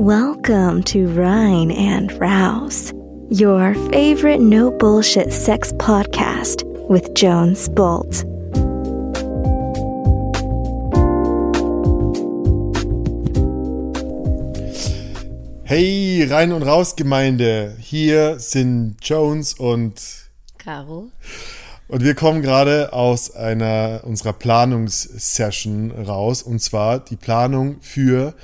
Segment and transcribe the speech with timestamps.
[0.00, 2.92] Welcome to Rhine and Rouse,
[3.30, 8.24] your favorite no bullshit sex podcast with Jones Bolt.
[15.64, 17.74] Hey, rein und raus Gemeinde.
[17.80, 20.00] Hier sind Jones und
[20.58, 21.10] Caro.
[21.88, 28.34] Und wir kommen gerade aus einer unserer Planungssession raus und zwar die Planung für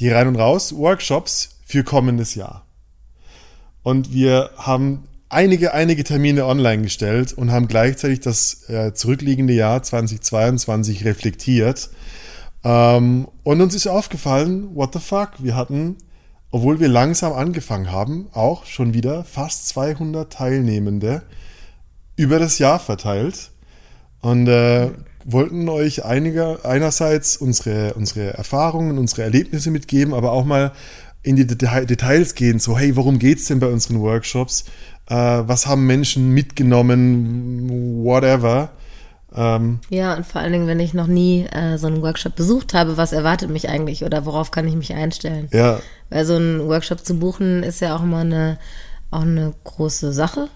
[0.00, 2.66] die rein und raus Workshops für kommendes Jahr.
[3.82, 9.82] Und wir haben einige, einige Termine online gestellt und haben gleichzeitig das äh, zurückliegende Jahr
[9.82, 11.90] 2022 reflektiert.
[12.64, 15.96] Ähm, und uns ist aufgefallen, what the fuck, wir hatten
[16.50, 21.22] obwohl wir langsam angefangen haben, auch schon wieder fast 200 Teilnehmende
[22.16, 23.50] über das Jahr verteilt
[24.20, 24.90] und äh,
[25.24, 30.72] wollten euch einiger, einerseits unsere, unsere Erfahrungen, unsere Erlebnisse mitgeben, aber auch mal
[31.22, 34.64] in die Details gehen, so hey, worum geht's denn bei unseren Workshops?
[35.06, 37.68] Äh, was haben Menschen mitgenommen?
[38.02, 38.70] Whatever.
[39.34, 42.74] Ähm, ja, und vor allen Dingen, wenn ich noch nie äh, so einen Workshop besucht
[42.74, 45.48] habe, was erwartet mich eigentlich oder worauf kann ich mich einstellen?
[45.52, 45.80] Ja.
[46.08, 48.58] Weil so einen Workshop zu buchen ist ja auch immer eine,
[49.10, 50.48] auch eine große Sache,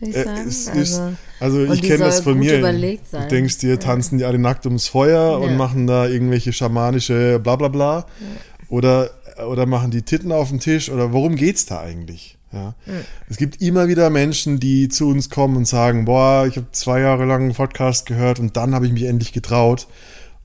[0.00, 0.26] ich äh.
[0.46, 1.02] Es also, ist,
[1.40, 2.60] also ich kenne das von mir.
[2.60, 5.36] Du denkst dir, tanzen die alle nackt ums Feuer ja.
[5.36, 8.00] und machen da irgendwelche schamanische Blablabla.
[8.00, 8.06] Bla, bla.
[8.20, 8.68] Ja.
[8.68, 9.10] Oder,
[9.48, 12.38] oder machen die Titten auf den Tisch oder worum geht's da eigentlich?
[12.52, 12.74] Ja.
[12.86, 13.04] Mhm.
[13.28, 17.00] Es gibt immer wieder Menschen, die zu uns kommen und sagen, boah, ich habe zwei
[17.00, 19.86] Jahre lang einen Podcast gehört und dann habe ich mich endlich getraut.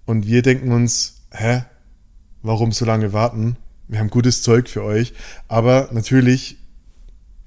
[0.06, 1.64] Und wir denken uns, hä,
[2.42, 3.58] warum so lange warten?
[3.88, 5.14] Wir haben gutes Zeug für euch.
[5.48, 6.58] Aber natürlich,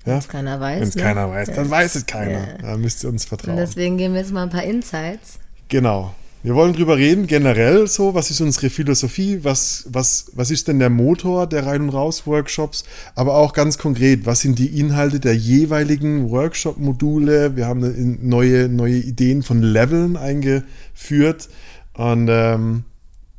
[0.06, 0.80] wenn es keiner weiß.
[0.80, 1.02] Wenn es ne?
[1.02, 2.32] keiner weiß, dann weiß es keiner.
[2.32, 2.58] Ja.
[2.62, 3.58] Da müsst ihr uns vertrauen.
[3.58, 5.38] Und deswegen geben wir jetzt mal ein paar Insights.
[5.68, 6.14] Genau.
[6.46, 10.78] Wir wollen drüber reden, generell so, was ist unsere Philosophie, was, was, was ist denn
[10.78, 12.84] der Motor der Rein- und Raus-Workshops,
[13.16, 17.56] aber auch ganz konkret, was sind die Inhalte der jeweiligen Workshop-Module.
[17.56, 21.48] Wir haben neue, neue Ideen von Leveln eingeführt
[21.94, 22.84] und ähm,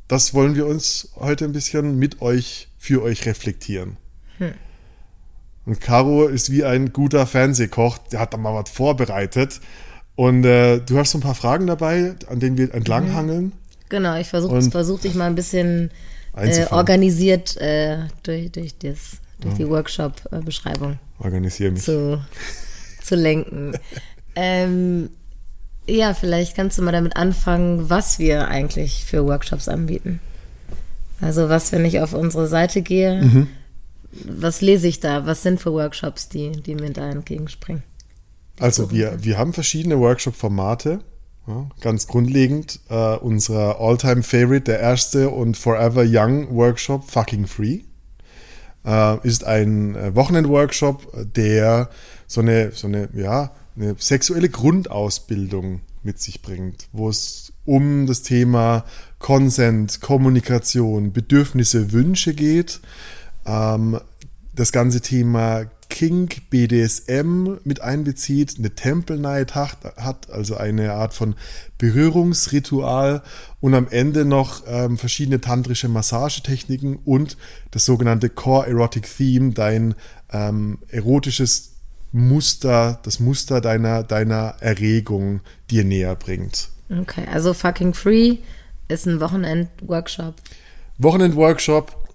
[0.06, 3.96] das wollen wir uns heute ein bisschen mit euch, für euch reflektieren.
[4.36, 4.52] Hm.
[5.68, 9.60] Und Caro ist wie ein guter Fernsehkoch, der hat da mal was vorbereitet
[10.16, 13.44] und äh, du hast so ein paar Fragen dabei, an denen wir entlanghangeln.
[13.44, 13.52] Mhm.
[13.90, 15.90] Genau, ich versuche versuch dich mal ein bisschen
[16.34, 19.66] äh, organisiert äh, durch, durch, das, durch ja.
[19.66, 21.82] die Workshop-Beschreibung Organisiere mich.
[21.82, 22.18] Zu,
[23.02, 23.74] zu lenken.
[24.36, 25.10] ähm,
[25.86, 30.20] ja, vielleicht kannst du mal damit anfangen, was wir eigentlich für Workshops anbieten.
[31.20, 33.48] Also was, wenn ich auf unsere Seite gehe, mhm.
[34.10, 35.26] Was lese ich da?
[35.26, 37.82] Was sind für Workshops, die, die mir da entgegenspringen?
[38.58, 41.00] Also wir, wir haben verschiedene Workshop-Formate.
[41.46, 47.80] Ja, ganz grundlegend äh, unser All-Time Favorite, der erste und Forever Young Workshop, Fucking Free,
[48.84, 51.88] äh, ist ein äh, Wochenend-Workshop, der
[52.26, 58.22] so eine, so eine, ja, eine sexuelle Grundausbildung mit sich bringt, wo es um das
[58.22, 58.84] Thema
[59.18, 62.80] Consent, Kommunikation, Bedürfnisse, Wünsche geht.
[63.48, 63.98] Ähm,
[64.54, 71.14] das ganze Thema Kink, BDSM mit einbezieht, eine Temple Night hat, hat also eine Art
[71.14, 71.34] von
[71.78, 73.22] Berührungsritual
[73.60, 77.36] und am Ende noch ähm, verschiedene tantrische Massagetechniken und
[77.70, 79.94] das sogenannte Core Erotic Theme, dein
[80.30, 81.72] ähm, erotisches
[82.12, 86.68] Muster, das Muster deiner, deiner Erregung dir näher bringt.
[86.90, 88.38] Okay, also fucking free
[88.88, 90.34] ist ein Wochenend-Workshop.
[90.98, 92.07] Wochenend-Workshop,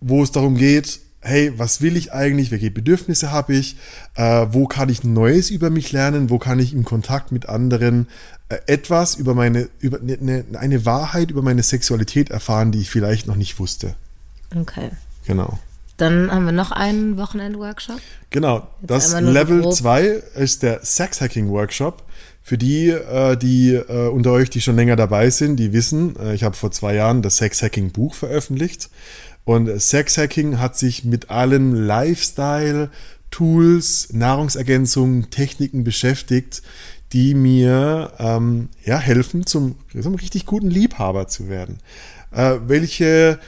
[0.00, 3.76] wo es darum geht, hey, was will ich eigentlich, welche Bedürfnisse habe ich,
[4.14, 8.08] äh, wo kann ich Neues über mich lernen, wo kann ich im Kontakt mit anderen
[8.48, 12.90] äh, etwas über meine, über eine, ne, eine Wahrheit über meine Sexualität erfahren, die ich
[12.90, 13.94] vielleicht noch nicht wusste.
[14.54, 14.90] Okay.
[15.26, 15.58] Genau.
[15.98, 18.00] Dann haben wir noch einen Wochenend-Workshop.
[18.30, 20.04] Genau, Jetzt das Level 2
[20.36, 22.04] ist der Sex-Hacking-Workshop.
[22.40, 26.34] Für die, äh, die äh, unter euch, die schon länger dabei sind, die wissen, äh,
[26.34, 28.88] ich habe vor zwei Jahren das Sex-Hacking-Buch veröffentlicht.
[29.48, 32.90] Und Sexhacking hat sich mit allen Lifestyle,
[33.30, 36.60] Tools, Nahrungsergänzungen, Techniken beschäftigt,
[37.14, 41.78] die mir ähm, ja, helfen, zum, zum richtig guten Liebhaber zu werden.
[42.30, 43.38] Äh, welche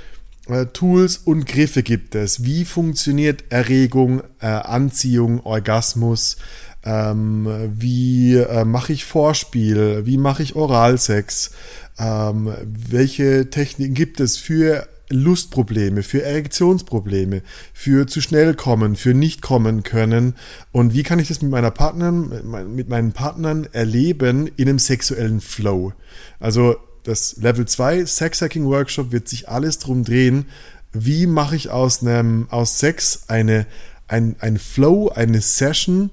[0.49, 2.44] äh, Tools und Griffe gibt es?
[2.44, 6.38] Wie funktioniert Erregung, äh, Anziehung, Orgasmus?
[6.82, 7.46] Ähm,
[7.76, 10.06] wie äh, mache ich Vorspiel?
[10.06, 11.50] Wie mache ich Oralsex?
[11.99, 12.55] Ähm,
[12.88, 17.43] welche Techniken gibt es für Lustprobleme, für Erektionsprobleme,
[17.75, 20.35] für zu schnell kommen, für nicht kommen können.
[20.73, 22.31] Und wie kann ich das mit meiner Partnerin,
[22.75, 25.93] mit meinen Partnern erleben in einem sexuellen Flow?
[26.39, 30.47] Also das Level 2 Sex Hacking Workshop wird sich alles drum drehen,
[30.93, 33.67] wie mache ich aus einem, aus Sex eine,
[34.09, 36.11] ein, ein Flow, eine Session,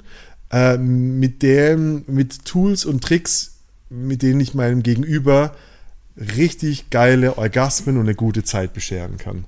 [0.52, 3.58] äh, mit dem, mit Tools und Tricks,
[3.90, 5.54] mit denen ich meinem Gegenüber
[6.18, 9.46] richtig geile Orgasmen und eine gute Zeit bescheren kann.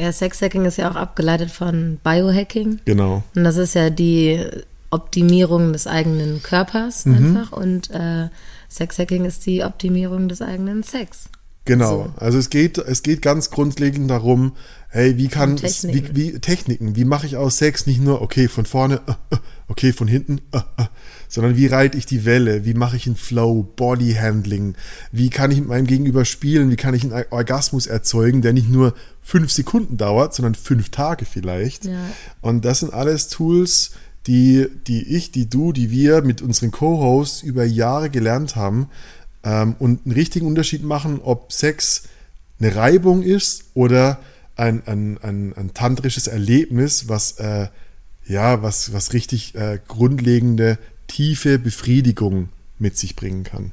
[0.00, 2.80] Ja, Sexhacking ist ja auch abgeleitet von Biohacking.
[2.84, 3.22] Genau.
[3.34, 4.44] Und das ist ja die
[4.90, 7.14] Optimierung des eigenen Körpers mhm.
[7.14, 7.52] einfach.
[7.52, 8.28] Und äh,
[8.68, 11.28] Sexhacking ist die Optimierung des eigenen Sex.
[11.64, 11.90] Genau.
[11.90, 12.12] So.
[12.16, 14.52] Also es geht, es geht ganz grundlegend darum,
[14.88, 16.16] hey, wie kann Techniken.
[16.16, 19.00] wie, wie Techniken, wie mache ich aus Sex nicht nur, okay, von vorne,
[19.68, 20.40] okay, von hinten,
[21.28, 24.74] sondern wie reite ich die Welle, wie mache ich einen Flow, Bodyhandling,
[25.12, 28.68] wie kann ich mit meinem Gegenüber spielen, wie kann ich einen Orgasmus erzeugen, der nicht
[28.68, 31.84] nur fünf Sekunden dauert, sondern fünf Tage vielleicht.
[31.84, 32.00] Ja.
[32.40, 33.92] Und das sind alles Tools,
[34.26, 38.88] die, die ich, die du, die wir mit unseren Co-Hosts über Jahre gelernt haben
[39.44, 42.04] ähm, und einen richtigen Unterschied machen, ob Sex
[42.60, 44.20] eine Reibung ist oder
[44.56, 47.68] ein, ein, ein, ein tantrisches Erlebnis, was äh,
[48.26, 52.48] ja, was, was richtig äh, grundlegende, tiefe Befriedigung
[52.78, 53.72] mit sich bringen kann.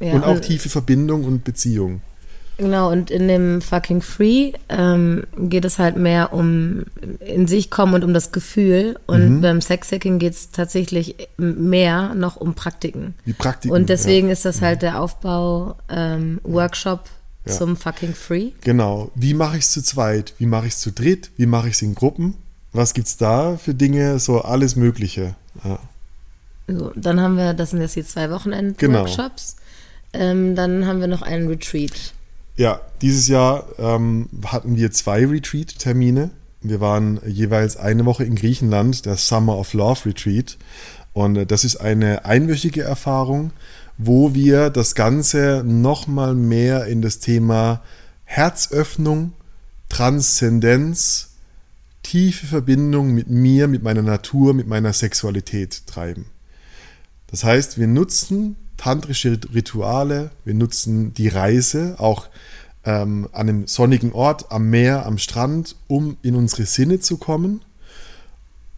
[0.00, 2.00] Ja, und auch und tiefe Verbindung und Beziehung.
[2.58, 6.82] Genau, und in dem Fucking Free ähm, geht es halt mehr um
[7.20, 8.98] in sich kommen und um das Gefühl.
[9.06, 9.40] Und mhm.
[9.40, 13.14] beim Sexhacking geht es tatsächlich mehr noch um Praktiken.
[13.26, 13.72] Die Praktiken.
[13.72, 14.32] Und deswegen ja.
[14.32, 17.10] ist das halt der Aufbau-Workshop ähm,
[17.46, 17.52] ja.
[17.52, 18.50] zum Fucking Free.
[18.62, 19.12] Genau.
[19.14, 20.34] Wie mache ich es zu zweit?
[20.38, 21.30] Wie mache ich es zu dritt?
[21.36, 22.34] Wie mache ich es in Gruppen?
[22.72, 24.18] Was gibt es da für Dinge?
[24.18, 25.36] So alles Mögliche.
[25.62, 25.78] Ja.
[26.66, 29.56] So, dann haben wir, das sind jetzt die zwei Wochenend-Workshops.
[30.12, 30.24] Genau.
[30.24, 32.14] Ähm, dann haben wir noch einen Retreat.
[32.58, 36.30] Ja, dieses Jahr ähm, hatten wir zwei Retreat-Termine.
[36.60, 40.58] Wir waren jeweils eine Woche in Griechenland, der Summer of Love Retreat.
[41.12, 43.52] Und äh, das ist eine einwöchige Erfahrung,
[43.96, 47.80] wo wir das Ganze nochmal mehr in das Thema
[48.24, 49.34] Herzöffnung,
[49.88, 51.36] Transzendenz,
[52.02, 56.26] tiefe Verbindung mit mir, mit meiner Natur, mit meiner Sexualität treiben.
[57.28, 62.28] Das heißt, wir nutzen tantrische Rituale, wir nutzen die Reise auch
[62.84, 67.60] ähm, an einem sonnigen Ort, am Meer, am Strand, um in unsere Sinne zu kommen,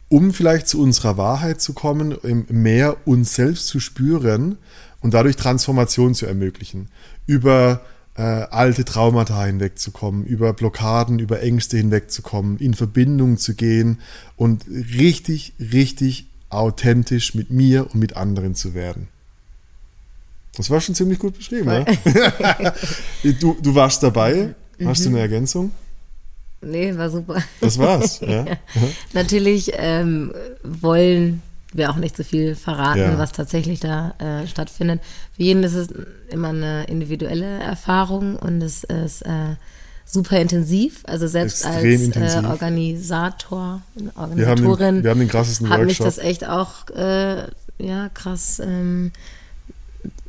[0.08, 4.58] um vielleicht zu unserer Wahrheit zu kommen, im Meer uns selbst zu spüren
[5.00, 6.88] und dadurch Transformation zu ermöglichen.
[7.26, 7.82] Über
[8.16, 14.00] äh, alte Traumata hinwegzukommen, über Blockaden, über Ängste hinwegzukommen, in Verbindung zu gehen
[14.36, 19.08] und richtig, richtig authentisch mit mir und mit anderen zu werden.
[20.56, 21.84] Das war schon ziemlich gut beschrieben, ja?
[23.40, 24.54] du, du warst dabei.
[24.84, 25.04] Hast mhm.
[25.04, 25.72] du eine Ergänzung?
[26.62, 27.42] Nee, war super.
[27.60, 28.44] Das war's, ja.
[28.46, 28.56] ja.
[29.12, 30.32] Natürlich ähm,
[30.62, 31.42] wollen
[31.72, 33.18] wir auch nicht so viel verraten, ja.
[33.18, 35.00] was tatsächlich da äh, stattfindet.
[35.32, 35.88] Für jeden ist es
[36.30, 39.54] immer eine individuelle Erfahrung und es ist äh,
[40.04, 41.02] super intensiv.
[41.06, 43.82] Also selbst Extrem als äh, Organisator,
[44.16, 47.44] Organisatorin, wir haben den, wir haben den krassesten hat mich das echt auch äh,
[47.78, 49.12] ja krass ähm,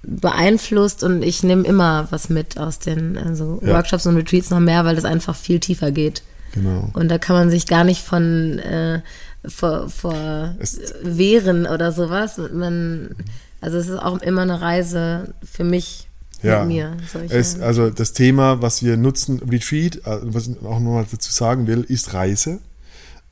[0.04, 3.76] beeinflusst und ich nehme immer was mit aus den also ja.
[3.76, 6.24] Workshops und Retreats noch mehr, weil das einfach viel tiefer geht.
[6.54, 6.90] Genau.
[6.94, 9.02] Und da kann man sich gar nicht von äh,
[9.48, 10.56] vor, vor
[11.04, 12.40] wehren oder sowas.
[12.54, 13.16] Man,
[13.62, 16.08] also es ist auch immer eine Reise für mich
[16.42, 16.66] ja.
[16.66, 16.98] mir.
[17.30, 21.68] Es, also das Thema, was wir nutzen, Retreat, äh, was ich auch nochmal dazu sagen
[21.68, 22.60] will, ist Reise.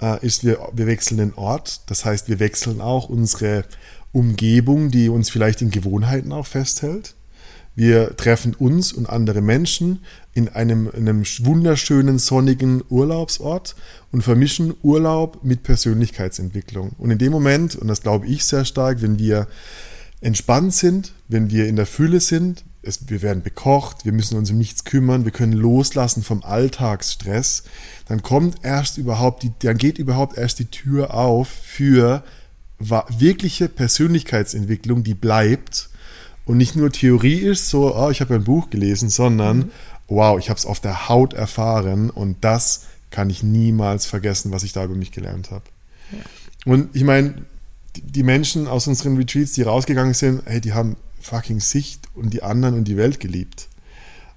[0.02, 1.82] Äh, ist wir, wir wechseln den Ort.
[1.88, 3.66] Das heißt, wir wechseln auch unsere
[4.12, 7.16] Umgebung, die uns vielleicht in Gewohnheiten auch festhält.
[7.76, 10.00] Wir treffen uns und andere Menschen
[10.34, 13.76] in einem, in einem wunderschönen sonnigen Urlaubsort
[14.12, 16.92] und vermischen Urlaub mit Persönlichkeitsentwicklung.
[16.98, 19.48] Und in dem Moment, und das glaube ich sehr stark, wenn wir
[20.22, 24.52] entspannt sind, wenn wir in der Fülle sind, es, wir werden bekocht, wir müssen uns
[24.52, 27.64] um nichts kümmern, wir können loslassen vom Alltagsstress,
[28.08, 32.24] dann kommt erst überhaupt die, dann geht überhaupt erst die Tür auf für
[32.80, 35.90] wirkliche Persönlichkeitsentwicklung, die bleibt
[36.46, 39.72] und nicht nur Theorie ist, so, oh, ich habe ein Buch gelesen, sondern mhm.
[40.08, 44.64] wow, ich habe es auf der Haut erfahren und das kann ich niemals vergessen, was
[44.64, 45.66] ich da über mich gelernt habe.
[46.12, 46.72] Ja.
[46.72, 47.36] Und ich meine,
[47.96, 52.44] die Menschen aus unseren Retreats, die rausgegangen sind, hey, die haben fucking Sicht und die
[52.44, 53.68] anderen und die Welt geliebt.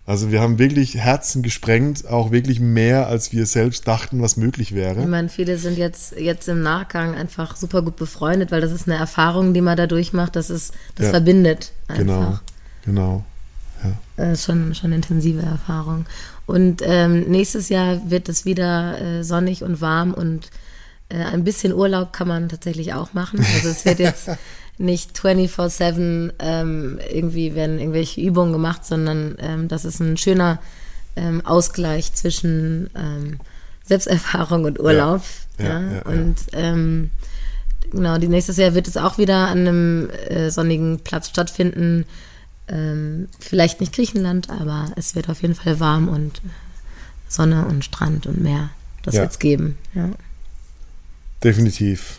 [0.04, 4.74] Also wir haben wirklich Herzen gesprengt, auch wirklich mehr, als wir selbst dachten, was möglich
[4.74, 5.00] wäre.
[5.00, 8.88] Ich meine, viele sind jetzt, jetzt im Nachgang einfach super gut befreundet, weil das ist
[8.88, 11.98] eine Erfahrung, die man da durchmacht, das ist, das ja, verbindet einfach.
[12.04, 12.38] Genau,
[12.84, 13.24] genau.
[13.84, 13.92] Ja.
[14.16, 16.06] Das ist schon, schon eine intensive Erfahrung.
[16.46, 20.50] Und ähm, nächstes Jahr wird es wieder äh, sonnig und warm und
[21.08, 23.44] äh, ein bisschen Urlaub kann man tatsächlich auch machen.
[23.54, 24.30] Also es wird jetzt
[24.82, 30.58] nicht 24-7 ähm, irgendwie werden irgendwelche Übungen gemacht, sondern ähm, das ist ein schöner
[31.16, 33.38] ähm, Ausgleich zwischen ähm,
[33.84, 35.22] Selbsterfahrung und Urlaub.
[35.58, 37.10] Ja, ja, ja und ähm,
[37.90, 42.04] genau, die nächstes Jahr wird es auch wieder an einem äh, sonnigen Platz stattfinden.
[42.68, 46.48] Ähm, vielleicht nicht Griechenland, aber es wird auf jeden Fall warm und äh,
[47.28, 48.70] Sonne und Strand und Meer.
[49.04, 49.22] Das ja.
[49.22, 49.78] wird es geben.
[49.94, 50.10] Ja.
[51.42, 52.18] Definitiv.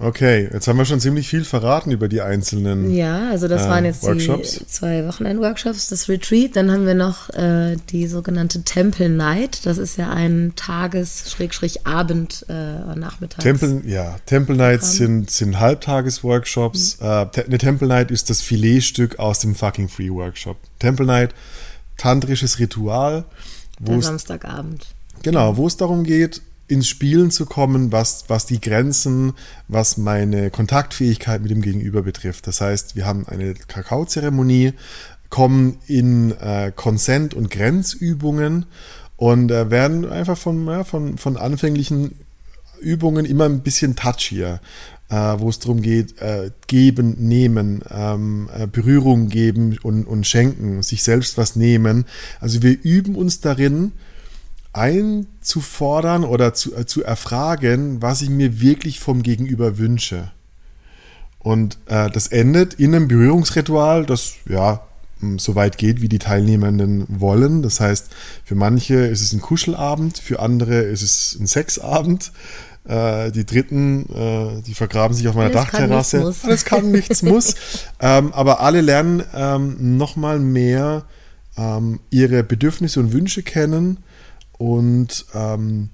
[0.00, 3.68] Okay, jetzt haben wir schon ziemlich viel verraten über die einzelnen Ja, also das äh,
[3.68, 4.58] waren jetzt Workshops.
[4.58, 6.54] die zwei Wochenend-Workshops, das Retreat.
[6.54, 9.66] Dann haben wir noch äh, die sogenannte Temple Night.
[9.66, 13.42] Das ist ja ein Tages-Abend äh, nachmittags.
[13.42, 17.00] Temple, ja, Temple Nights sind, sind Halbtages-Workshops.
[17.00, 17.06] Mhm.
[17.06, 20.58] Äh, eine Temple Night ist das Filetstück aus dem Fucking Free Workshop.
[20.78, 21.34] Temple Night,
[21.96, 23.24] tantrisches Ritual.
[23.80, 24.86] Wo Samstagabend.
[25.24, 29.32] Genau, wo es darum geht, ins Spielen zu kommen, was, was die Grenzen,
[29.66, 32.46] was meine Kontaktfähigkeit mit dem Gegenüber betrifft.
[32.46, 34.74] Das heißt, wir haben eine Kakaozeremonie,
[35.30, 38.66] kommen in äh, Consent- und Grenzübungen
[39.16, 42.14] und äh, werden einfach von, ja, von, von anfänglichen
[42.80, 44.60] Übungen immer ein bisschen touchier,
[45.08, 50.82] äh, wo es darum geht, äh, geben, nehmen, ähm, äh, Berührung geben und, und schenken,
[50.82, 52.04] sich selbst was nehmen.
[52.40, 53.92] Also wir üben uns darin,
[54.72, 60.30] einzufordern oder zu, äh, zu erfragen, was ich mir wirklich vom Gegenüber wünsche.
[61.38, 64.82] Und äh, das endet in einem Berührungsritual, das ja
[65.36, 67.62] so weit geht, wie die Teilnehmenden wollen.
[67.62, 68.08] Das heißt,
[68.44, 72.32] für manche ist es ein Kuschelabend, für andere ist es ein Sexabend.
[72.86, 76.18] Äh, die Dritten, äh, die vergraben sich auf meiner Alles Dachterrasse.
[76.18, 77.54] Kann, Alles kann, nichts muss.
[78.00, 81.04] ähm, aber alle lernen ähm, nochmal mehr
[81.56, 83.98] ähm, ihre Bedürfnisse und Wünsche kennen
[84.58, 85.90] und ähm,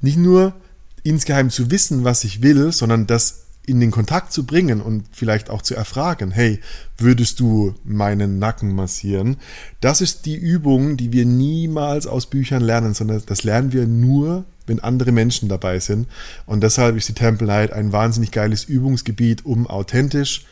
[0.00, 0.54] nicht nur
[1.02, 5.50] insgeheim zu wissen, was ich will, sondern das in den Kontakt zu bringen und vielleicht
[5.50, 6.60] auch zu erfragen, hey,
[6.98, 9.36] würdest du meinen Nacken massieren?
[9.80, 14.44] Das ist die Übung, die wir niemals aus Büchern lernen, sondern das lernen wir nur,
[14.66, 16.06] wenn andere Menschen dabei sind.
[16.46, 20.46] Und deshalb ist die Temple Night ein wahnsinnig geiles Übungsgebiet, um authentisch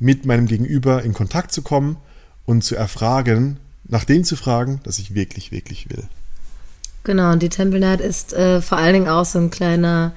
[0.00, 1.96] mit meinem Gegenüber in Kontakt zu kommen
[2.44, 6.04] und zu erfragen, nach dem zu fragen, das ich wirklich, wirklich will.
[7.04, 10.12] Genau, und die Temple Night ist äh, vor allen Dingen auch so ein kleiner,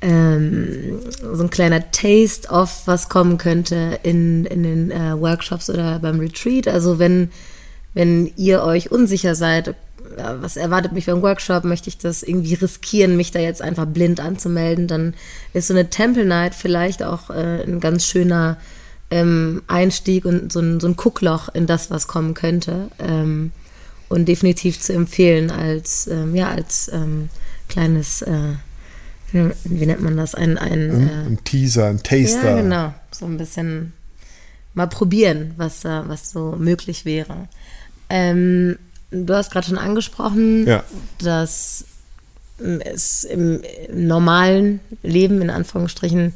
[0.00, 1.00] ähm,
[1.32, 6.20] so ein kleiner Taste of, was kommen könnte in, in den äh, Workshops oder beim
[6.20, 6.68] Retreat.
[6.68, 7.30] Also wenn,
[7.94, 9.74] wenn ihr euch unsicher seid,
[10.16, 14.20] was erwartet mich beim Workshop, möchte ich das irgendwie riskieren, mich da jetzt einfach blind
[14.20, 15.14] anzumelden, dann
[15.52, 18.58] ist so eine Temple Night vielleicht auch äh, ein ganz schöner
[19.10, 22.88] ähm, Einstieg und so ein, so ein Guckloch in das, was kommen könnte.
[22.98, 23.52] Ähm,
[24.12, 27.28] und definitiv zu empfehlen als, ähm, ja, als ähm,
[27.68, 28.54] kleines, äh,
[29.32, 30.34] wie nennt man das?
[30.34, 32.50] Ein, ein, äh, ein Teaser, ein Taster.
[32.50, 32.94] Ja, genau.
[33.10, 33.94] So ein bisschen
[34.74, 37.48] mal probieren, was da, was so möglich wäre.
[38.10, 38.78] Ähm,
[39.10, 40.84] du hast gerade schon angesprochen, ja.
[41.18, 41.84] dass
[42.58, 46.34] es im, im normalen Leben, in Anführungsstrichen,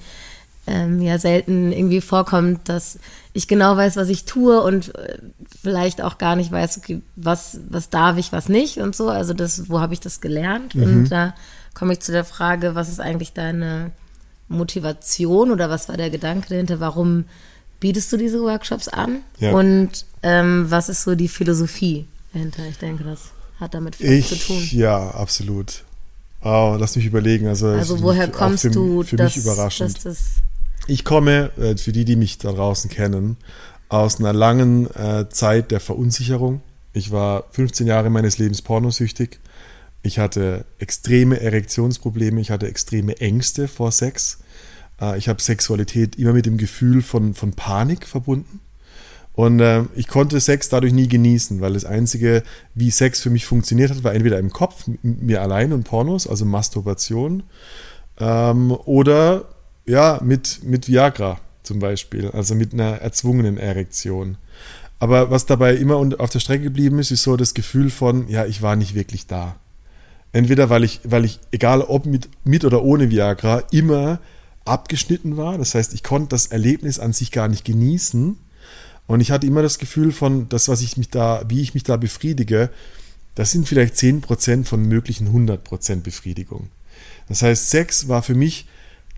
[0.66, 2.99] ähm, ja selten irgendwie vorkommt, dass
[3.37, 5.19] ich genau weiß, was ich tue und äh,
[5.61, 9.11] vielleicht auch gar nicht weiß, okay, was, was darf ich, was nicht und so.
[9.11, 10.75] Also das, wo habe ich das gelernt?
[10.75, 10.83] Mhm.
[10.83, 11.35] Und da
[11.75, 13.90] komme ich zu der Frage, was ist eigentlich deine
[14.49, 16.81] Motivation oder was war der Gedanke dahinter?
[16.81, 17.26] Warum
[17.78, 19.19] bietest du diese Workshops an?
[19.38, 19.52] Ja.
[19.52, 22.62] Und ähm, was ist so die Philosophie dahinter?
[22.71, 24.66] Ich denke, das hat damit viel ich, zu tun.
[24.73, 25.85] Ja, absolut.
[26.43, 27.49] Oh, lass mich überlegen.
[27.49, 29.02] Also, also woher kommst für, du?
[29.02, 29.95] Für dass, mich überraschend.
[29.95, 30.25] Dass das
[30.87, 33.37] ich komme, äh, für die, die mich da draußen kennen,
[33.88, 36.61] aus einer langen äh, Zeit der Verunsicherung.
[36.93, 39.40] Ich war 15 Jahre meines Lebens pornosüchtig.
[40.02, 44.38] Ich hatte extreme Erektionsprobleme, ich hatte extreme Ängste vor Sex.
[45.00, 48.61] Äh, ich habe Sexualität immer mit dem Gefühl von, von Panik verbunden.
[49.35, 49.62] Und
[49.95, 52.43] ich konnte Sex dadurch nie genießen, weil das Einzige,
[52.75, 56.47] wie Sex für mich funktioniert hat, war entweder im Kopf, mir allein und Pornos, also
[56.47, 57.43] Masturbation,
[58.19, 59.45] ähm, oder
[59.87, 64.37] ja, mit, mit Viagra zum Beispiel, also mit einer erzwungenen Erektion.
[64.99, 68.47] Aber was dabei immer auf der Strecke geblieben ist, ist so das Gefühl von, ja,
[68.47, 69.57] ich war nicht wirklich da.
[70.33, 74.21] Entweder weil ich, weil ich, egal ob mit, mit oder ohne Viagra, immer
[74.64, 75.59] abgeschnitten war.
[75.59, 78.37] Das heißt, ich konnte das Erlebnis an sich gar nicht genießen.
[79.07, 81.85] Und ich hatte immer das Gefühl von, das, was ich mich da, wie ich mich
[81.85, 82.71] da befriedige,
[83.35, 86.71] das sind vielleicht 10% von möglichen 100% Befriedigung.
[87.28, 88.66] Das heißt, Sex war für mich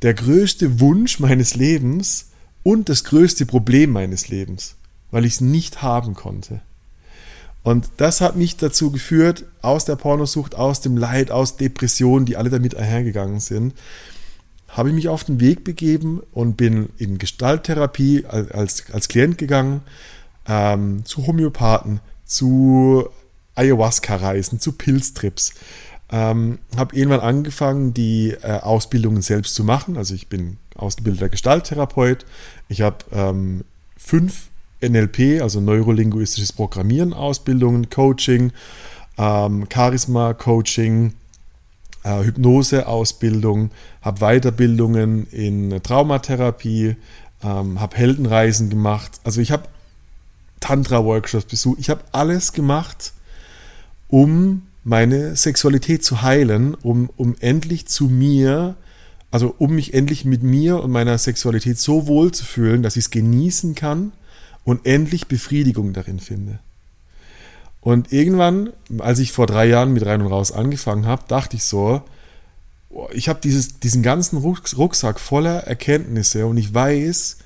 [0.02, 2.30] der größte Wunsch meines Lebens
[2.62, 4.76] und das größte Problem meines Lebens,
[5.10, 6.60] weil ich es nicht haben konnte.
[7.62, 12.36] Und das hat mich dazu geführt, aus der Pornosucht, aus dem Leid, aus Depressionen, die
[12.36, 13.74] alle damit einhergegangen sind,
[14.68, 19.82] habe ich mich auf den Weg begeben und bin in Gestalttherapie als, als Klient gegangen,
[20.46, 23.08] ähm, zu Homöopathen, zu
[23.54, 25.52] Ayahuasca-Reisen, zu Pilztrips.
[26.10, 29.96] Ähm, habe irgendwann angefangen, die äh, Ausbildungen selbst zu machen.
[29.96, 32.24] Also ich bin ausgebildeter Gestalttherapeut.
[32.68, 33.64] Ich habe ähm,
[33.96, 34.48] fünf
[34.80, 38.52] NLP, also neurolinguistisches Programmieren, Ausbildungen, Coaching,
[39.18, 41.12] ähm, Charisma-Coaching,
[42.04, 46.96] äh, Hypnose-Ausbildung, habe Weiterbildungen in Traumatherapie,
[47.42, 49.20] ähm, habe Heldenreisen gemacht.
[49.24, 49.64] Also ich habe
[50.60, 51.78] Tantra-Workshops besucht.
[51.80, 53.12] Ich habe alles gemacht,
[54.08, 58.74] um meine Sexualität zu heilen, um, um endlich zu mir,
[59.30, 63.04] also um mich endlich mit mir und meiner Sexualität so wohl zu fühlen, dass ich
[63.04, 64.12] es genießen kann
[64.64, 66.58] und endlich Befriedigung darin finde.
[67.82, 71.64] Und irgendwann, als ich vor drei Jahren mit Rein und Raus angefangen habe, dachte ich
[71.64, 72.02] so,
[73.12, 77.36] ich habe diesen ganzen Rucksack voller Erkenntnisse und ich weiß,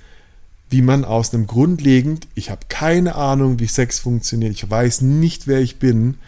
[0.70, 5.48] wie man aus einem grundlegend, ich habe keine Ahnung, wie Sex funktioniert, ich weiß nicht,
[5.48, 6.18] wer ich bin,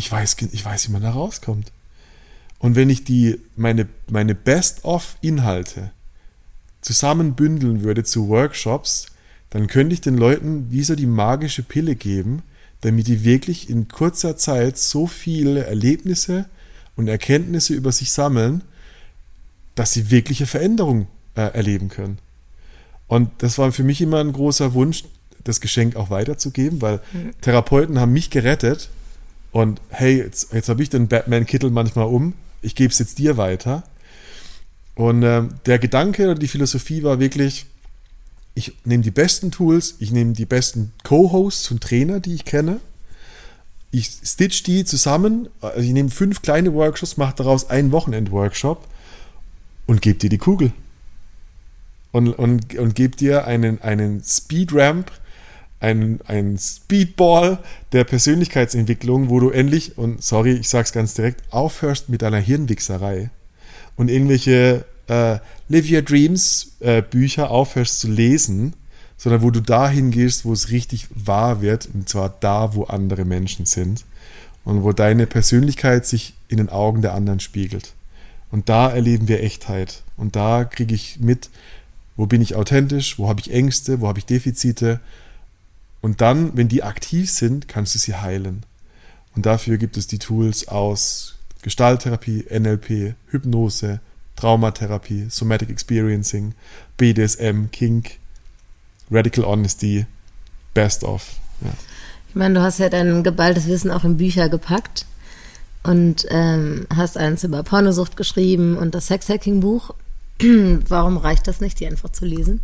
[0.00, 1.72] ich weiß, ich weiß, wie man da rauskommt.
[2.58, 5.90] Und wenn ich die, meine, meine Best-of-Inhalte
[6.80, 9.06] zusammenbündeln würde zu Workshops,
[9.50, 12.42] dann könnte ich den Leuten wie so die magische Pille geben,
[12.80, 16.46] damit die wirklich in kurzer Zeit so viele Erlebnisse
[16.96, 18.62] und Erkenntnisse über sich sammeln,
[19.74, 22.18] dass sie wirkliche Veränderung äh, erleben können.
[23.06, 25.04] Und das war für mich immer ein großer Wunsch,
[25.44, 27.32] das Geschenk auch weiterzugeben, weil mhm.
[27.42, 28.88] Therapeuten haben mich gerettet
[29.52, 33.36] und hey, jetzt, jetzt habe ich den Batman-Kittel manchmal um, ich gebe es jetzt dir
[33.36, 33.82] weiter.
[34.94, 37.66] Und äh, der Gedanke oder die Philosophie war wirklich,
[38.54, 42.80] ich nehme die besten Tools, ich nehme die besten Co-Hosts und Trainer, die ich kenne.
[43.90, 48.86] Ich stitch die zusammen, also ich nehme fünf kleine Workshops, mache daraus einen Wochenend-Workshop
[49.86, 50.72] und gebe dir die Kugel.
[52.12, 55.10] Und, und, und gebe dir einen, einen Speed-Ramp,
[55.80, 57.58] einen, einen Speedball
[57.92, 63.30] der Persönlichkeitsentwicklung, wo du endlich, und sorry, ich sag's ganz direkt, aufhörst mit deiner Hirnwichserei
[63.96, 68.74] und irgendwelche äh, Live Your Dreams äh, Bücher aufhörst zu lesen,
[69.16, 73.24] sondern wo du dahin gehst, wo es richtig wahr wird, und zwar da, wo andere
[73.24, 74.04] Menschen sind
[74.64, 77.94] und wo deine Persönlichkeit sich in den Augen der anderen spiegelt.
[78.50, 80.02] Und da erleben wir Echtheit.
[80.16, 81.50] Und da kriege ich mit,
[82.16, 85.00] wo bin ich authentisch, wo habe ich Ängste, wo habe ich Defizite.
[86.00, 88.64] Und dann, wenn die aktiv sind, kannst du sie heilen.
[89.34, 94.00] Und dafür gibt es die Tools aus Gestalttherapie, NLP, Hypnose,
[94.36, 96.54] Traumatherapie, Somatic Experiencing,
[96.96, 98.18] BDSM, Kink,
[99.10, 100.06] Radical Honesty,
[100.72, 101.36] Best of.
[101.60, 101.72] Ja.
[102.28, 105.04] Ich meine, du hast ja dein geballtes Wissen auch in Bücher gepackt
[105.82, 109.94] und ähm, hast eins über Pornosucht geschrieben und das Sexhacking-Buch.
[110.88, 112.60] Warum reicht das nicht, die einfach zu lesen?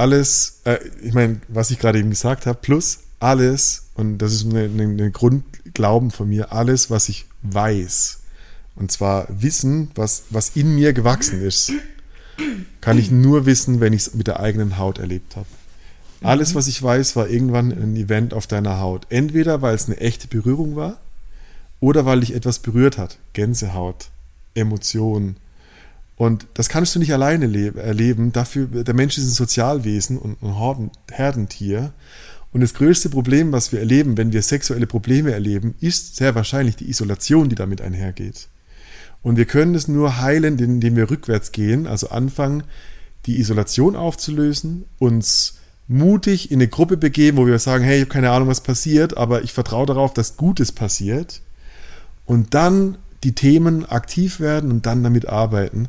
[0.00, 4.44] Alles, äh, ich meine, was ich gerade eben gesagt habe, plus alles, und das ist
[4.44, 8.20] ein Grundglauben von mir, alles, was ich weiß,
[8.76, 11.72] und zwar Wissen, was, was in mir gewachsen ist,
[12.80, 15.46] kann ich nur wissen, wenn ich es mit der eigenen Haut erlebt habe.
[16.22, 19.06] Alles, was ich weiß, war irgendwann ein Event auf deiner Haut.
[19.10, 20.96] Entweder, weil es eine echte Berührung war
[21.78, 23.18] oder weil dich etwas berührt hat.
[23.34, 24.08] Gänsehaut,
[24.54, 25.36] Emotionen.
[26.20, 28.30] Und das kannst du nicht alleine erleben.
[28.30, 31.94] Dafür, der Mensch ist ein Sozialwesen und ein Herdentier.
[32.52, 36.76] Und das größte Problem, was wir erleben, wenn wir sexuelle Probleme erleben, ist sehr wahrscheinlich
[36.76, 38.48] die Isolation, die damit einhergeht.
[39.22, 42.64] Und wir können es nur heilen, indem wir rückwärts gehen, also anfangen,
[43.24, 45.54] die Isolation aufzulösen, uns
[45.88, 49.16] mutig in eine Gruppe begeben, wo wir sagen, hey, ich habe keine Ahnung, was passiert,
[49.16, 51.40] aber ich vertraue darauf, dass Gutes passiert.
[52.26, 55.88] Und dann die Themen aktiv werden und dann damit arbeiten.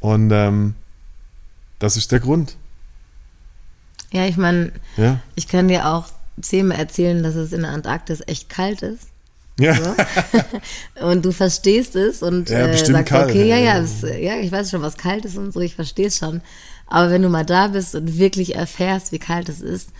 [0.00, 0.74] Und ähm,
[1.78, 2.56] das ist der Grund.
[4.12, 5.20] Ja, ich meine, ja?
[5.34, 6.06] ich kann dir auch
[6.40, 9.08] zehnmal erzählen, dass es in der Antarktis echt kalt ist.
[9.58, 9.74] Ja.
[9.74, 11.04] So.
[11.06, 14.50] und du verstehst es und ja, äh, sagst, kalt, okay, ja, ja, es, ja, ich
[14.50, 16.40] weiß schon, was kalt ist und so, ich verstehe es schon.
[16.86, 19.90] Aber wenn du mal da bist und wirklich erfährst, wie kalt es ist,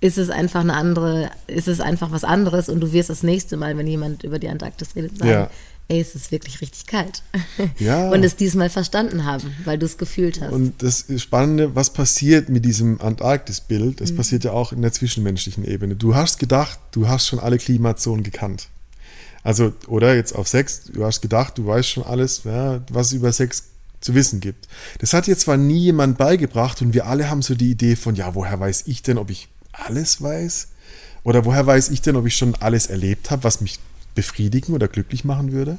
[0.00, 3.56] ist es einfach eine andere, ist es einfach was anderes und du wirst das nächste
[3.56, 5.50] Mal, wenn jemand über die Antarktis redet, sagen, ja.
[5.88, 7.22] Ey, es ist wirklich richtig kalt.
[7.78, 8.10] Ja.
[8.10, 10.52] Und es diesmal verstanden haben, weil du es gefühlt hast.
[10.52, 14.16] Und das Spannende, was passiert mit diesem Antarktis-Bild, das mhm.
[14.16, 15.96] passiert ja auch in der zwischenmenschlichen Ebene.
[15.96, 18.68] Du hast gedacht, du hast schon alle Klimazonen gekannt.
[19.42, 23.12] Also, oder jetzt auf Sex, du hast gedacht, du weißt schon alles, ja, was es
[23.12, 23.64] über Sex
[24.00, 24.68] zu wissen gibt.
[24.98, 28.14] Das hat jetzt zwar nie jemand beigebracht und wir alle haben so die Idee von,
[28.14, 30.68] ja, woher weiß ich denn, ob ich alles weiß?
[31.24, 33.78] Oder woher weiß ich denn, ob ich schon alles erlebt habe, was mich
[34.18, 35.78] befriedigen oder glücklich machen würde?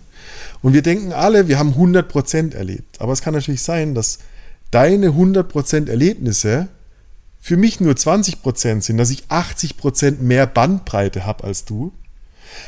[0.62, 3.02] Und wir denken alle, wir haben 100% erlebt.
[3.02, 4.20] Aber es kann natürlich sein, dass
[4.72, 6.70] deine 100% Erlebnisse
[7.42, 11.92] für mich nur 20% sind, dass ich 80% mehr Bandbreite habe als du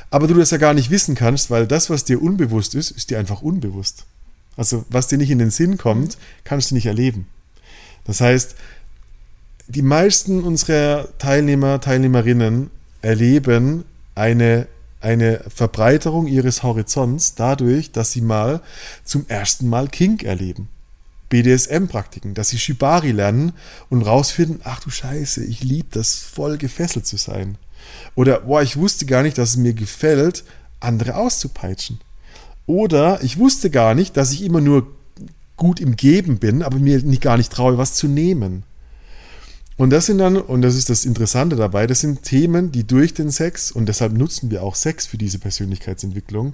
[0.09, 3.09] Aber du das ja gar nicht wissen kannst, weil das, was dir unbewusst ist, ist
[3.09, 4.05] dir einfach unbewusst.
[4.57, 7.27] Also was dir nicht in den Sinn kommt, kannst du nicht erleben.
[8.05, 8.55] Das heißt,
[9.67, 12.69] die meisten unserer Teilnehmer, Teilnehmerinnen
[13.01, 14.67] erleben eine,
[15.01, 18.61] eine Verbreiterung ihres Horizonts dadurch, dass sie mal
[19.03, 20.69] zum ersten Mal Kink erleben.
[21.29, 23.53] BDSM-Praktiken, dass sie Shibari lernen
[23.89, 27.57] und rausfinden, ach du Scheiße, ich liebe das, voll gefesselt zu sein.
[28.15, 30.43] Oder, boah, ich wusste gar nicht, dass es mir gefällt,
[30.79, 31.99] andere auszupeitschen.
[32.65, 34.87] Oder ich wusste gar nicht, dass ich immer nur
[35.55, 38.63] gut im Geben bin, aber mir nicht, gar nicht traue, was zu nehmen.
[39.77, 43.13] Und das sind dann, und das ist das Interessante dabei, das sind Themen, die durch
[43.13, 46.53] den Sex, und deshalb nutzen wir auch Sex für diese Persönlichkeitsentwicklung,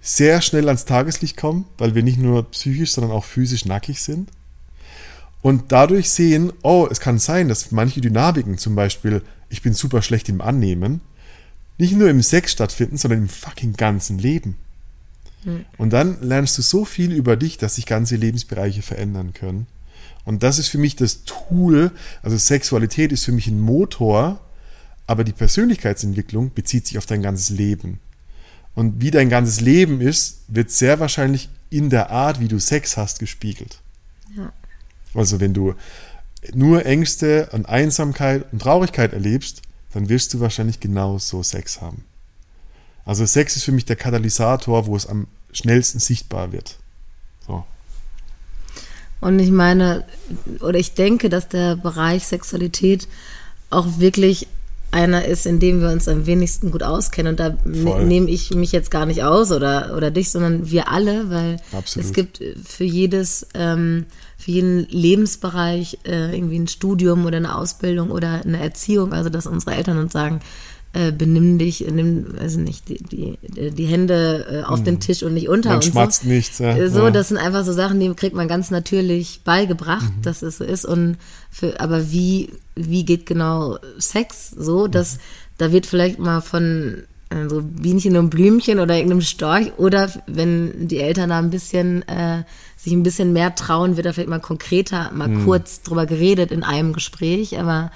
[0.00, 4.30] sehr schnell ans Tageslicht kommen, weil wir nicht nur psychisch, sondern auch physisch nackig sind.
[5.42, 10.02] Und dadurch sehen, oh, es kann sein, dass manche Dynamiken, zum Beispiel, ich bin super
[10.02, 11.00] schlecht im Annehmen,
[11.78, 14.56] nicht nur im Sex stattfinden, sondern im fucking ganzen Leben.
[15.44, 15.64] Mhm.
[15.78, 19.66] Und dann lernst du so viel über dich, dass sich ganze Lebensbereiche verändern können.
[20.24, 24.40] Und das ist für mich das Tool, also Sexualität ist für mich ein Motor,
[25.06, 27.98] aber die Persönlichkeitsentwicklung bezieht sich auf dein ganzes Leben.
[28.74, 32.96] Und wie dein ganzes Leben ist, wird sehr wahrscheinlich in der Art, wie du Sex
[32.96, 33.80] hast, gespiegelt.
[34.36, 34.52] Ja.
[35.14, 35.74] Also wenn du
[36.54, 42.04] nur Ängste und Einsamkeit und Traurigkeit erlebst, dann wirst du wahrscheinlich genau so Sex haben.
[43.04, 46.78] Also Sex ist für mich der Katalysator, wo es am schnellsten sichtbar wird.
[49.20, 50.04] Und ich meine,
[50.60, 53.06] oder ich denke, dass der Bereich Sexualität
[53.68, 54.48] auch wirklich
[54.92, 57.32] einer ist, in dem wir uns am wenigsten gut auskennen.
[57.32, 60.88] Und da ne, nehme ich mich jetzt gar nicht aus oder, oder dich, sondern wir
[60.90, 62.06] alle, weil Absolut.
[62.06, 64.06] es gibt für jedes, ähm,
[64.36, 69.12] für jeden Lebensbereich äh, irgendwie ein Studium oder eine Ausbildung oder eine Erziehung.
[69.12, 70.40] Also, dass unsere Eltern uns sagen,
[70.92, 73.38] äh, benimm dich, nimm, weiß nicht, die, die,
[73.70, 74.84] die Hände äh, auf hm.
[74.86, 76.28] den Tisch und nicht unter man und schmatzt so.
[76.28, 76.58] nichts.
[76.58, 76.76] Ja.
[76.76, 77.10] Äh, so, ja.
[77.10, 80.22] das sind einfach so Sachen, die kriegt man ganz natürlich beigebracht, mhm.
[80.22, 80.84] dass es so ist.
[80.84, 81.16] Und
[81.50, 85.20] für, aber wie, wie geht genau Sex so, dass mhm.
[85.58, 90.88] da wird vielleicht mal von äh, so Bienchen und Blümchen oder irgendeinem Storch oder wenn
[90.88, 92.42] die Eltern da ein bisschen äh,
[92.76, 95.44] sich ein bisschen mehr trauen, wird da vielleicht mal konkreter, mal mhm.
[95.44, 97.92] kurz drüber geredet in einem Gespräch, aber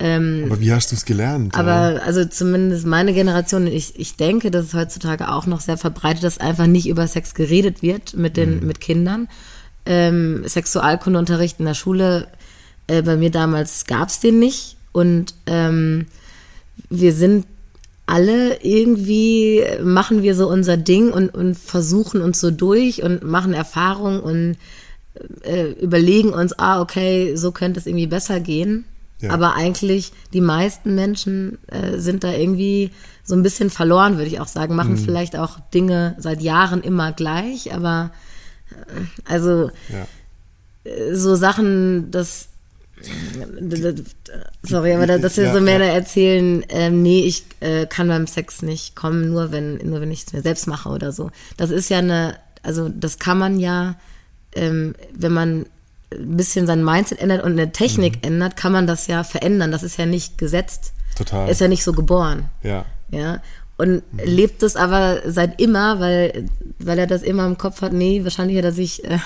[0.00, 1.56] ähm, aber wie hast du es gelernt?
[1.56, 1.98] Aber ja?
[2.02, 6.38] also zumindest meine Generation, ich, ich denke, dass es heutzutage auch noch sehr verbreitet, dass
[6.38, 8.66] einfach nicht über Sex geredet wird mit den mhm.
[8.66, 9.28] mit Kindern.
[9.86, 12.28] Ähm, Sexualkundeunterricht in der Schule,
[12.86, 14.76] äh, bei mir damals gab es den nicht.
[14.92, 16.06] Und ähm,
[16.90, 17.46] wir sind
[18.06, 23.52] alle irgendwie, machen wir so unser Ding und, und versuchen uns so durch und machen
[23.52, 24.56] Erfahrungen und
[25.42, 28.84] äh, überlegen uns, ah, okay, so könnte es irgendwie besser gehen.
[29.20, 29.30] Ja.
[29.30, 32.92] Aber eigentlich die meisten Menschen äh, sind da irgendwie
[33.24, 34.98] so ein bisschen verloren, würde ich auch sagen, machen mhm.
[34.98, 38.10] vielleicht auch Dinge seit Jahren immer gleich, aber
[38.70, 40.06] äh, also ja.
[40.84, 42.48] Äh, so Sachen, das
[44.62, 45.92] sorry, aber dass wir ja, so mehr ja.
[45.92, 50.26] erzählen, ähm, nee, ich äh, kann beim Sex nicht kommen, nur wenn, nur wenn ich
[50.26, 51.30] es mir selbst mache oder so.
[51.56, 53.96] Das ist ja eine, also das kann man ja,
[54.52, 55.66] ähm, wenn man
[56.12, 58.32] ein bisschen sein Mindset ändert und eine Technik mhm.
[58.34, 59.72] ändert, kann man das ja verändern.
[59.72, 60.92] Das ist ja nicht gesetzt.
[61.16, 61.48] Total.
[61.48, 62.48] Ist ja nicht so geboren.
[62.62, 62.84] Ja.
[63.10, 63.40] Ja.
[63.76, 64.20] Und mhm.
[64.24, 68.58] lebt es aber seit immer, weil, weil er das immer im Kopf hat, nee, wahrscheinlich
[68.58, 69.18] hat er sich äh,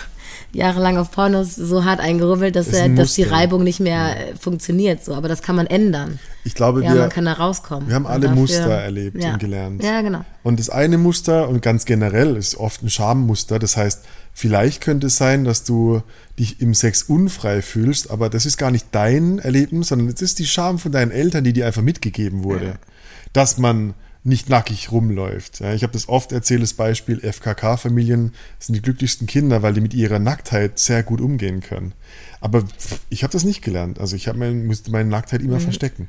[0.52, 4.36] jahrelang auf Pornos so hart eingerubbelt, dass, er, dass die Reibung nicht mehr ja.
[4.38, 5.02] Funktioniert.
[5.04, 6.18] So, aber das kann man ändern.
[6.44, 7.88] Ich glaube, ja, wir, man kann da rauskommen.
[7.88, 9.32] Wir haben alle dafür, Muster erlebt ja.
[9.32, 9.82] und gelernt.
[9.82, 10.24] Ja, genau.
[10.42, 13.58] Und das eine Muster und ganz generell ist oft ein Schammuster.
[13.58, 16.02] Das heißt, vielleicht könnte es sein, dass du
[16.38, 20.38] dich im Sex unfrei fühlst, aber das ist gar nicht dein Erlebnis, sondern es ist
[20.38, 22.74] die Scham von deinen Eltern, die dir einfach mitgegeben wurde, ja.
[23.32, 25.60] dass man nicht nackig rumläuft.
[25.60, 29.80] Ja, ich habe das oft erzählt, das Beispiel, FKK-Familien sind die glücklichsten Kinder, weil die
[29.80, 31.92] mit ihrer Nacktheit sehr gut umgehen können.
[32.40, 32.62] Aber
[33.08, 33.98] ich habe das nicht gelernt.
[33.98, 35.62] Also ich mein, musste meine Nacktheit immer mhm.
[35.62, 36.08] verstecken.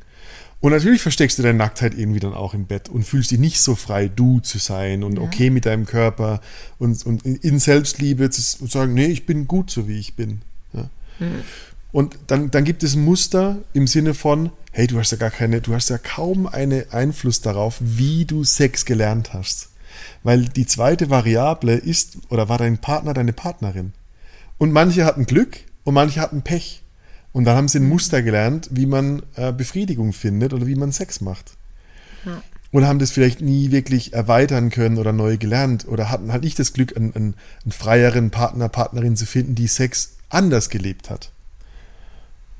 [0.63, 3.59] Und natürlich versteckst du deine Nacktheit irgendwie dann auch im Bett und fühlst dich nicht
[3.59, 5.21] so frei, du zu sein und ja.
[5.21, 6.39] okay mit deinem Körper
[6.79, 10.41] und, und in Selbstliebe zu sagen, nee, ich bin gut so wie ich bin.
[10.71, 10.89] Ja.
[11.19, 11.43] Mhm.
[11.91, 15.31] Und dann, dann gibt es ein Muster im Sinne von, hey, du hast ja gar
[15.31, 19.67] keine, du hast ja kaum einen Einfluss darauf, wie du Sex gelernt hast.
[20.23, 23.91] Weil die zweite Variable ist oder war dein Partner, deine Partnerin.
[24.57, 26.82] Und manche hatten Glück und manche hatten Pech.
[27.33, 30.91] Und dann haben sie ein Muster gelernt, wie man äh, Befriedigung findet oder wie man
[30.91, 31.53] Sex macht.
[32.25, 32.41] Ja.
[32.71, 36.57] Und haben das vielleicht nie wirklich erweitern können oder neu gelernt oder hatten halt nicht
[36.57, 41.31] das Glück, einen, einen, einen freieren Partner, Partnerin zu finden, die Sex anders gelebt hat.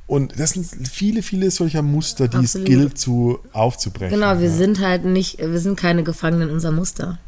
[0.06, 2.68] Und das sind viele, viele solcher Muster, die Absolut.
[2.68, 4.20] es gilt zu aufzubrechen.
[4.20, 4.54] Genau, wir ja.
[4.54, 7.20] sind halt nicht, wir sind keine Gefangenen unserer Muster.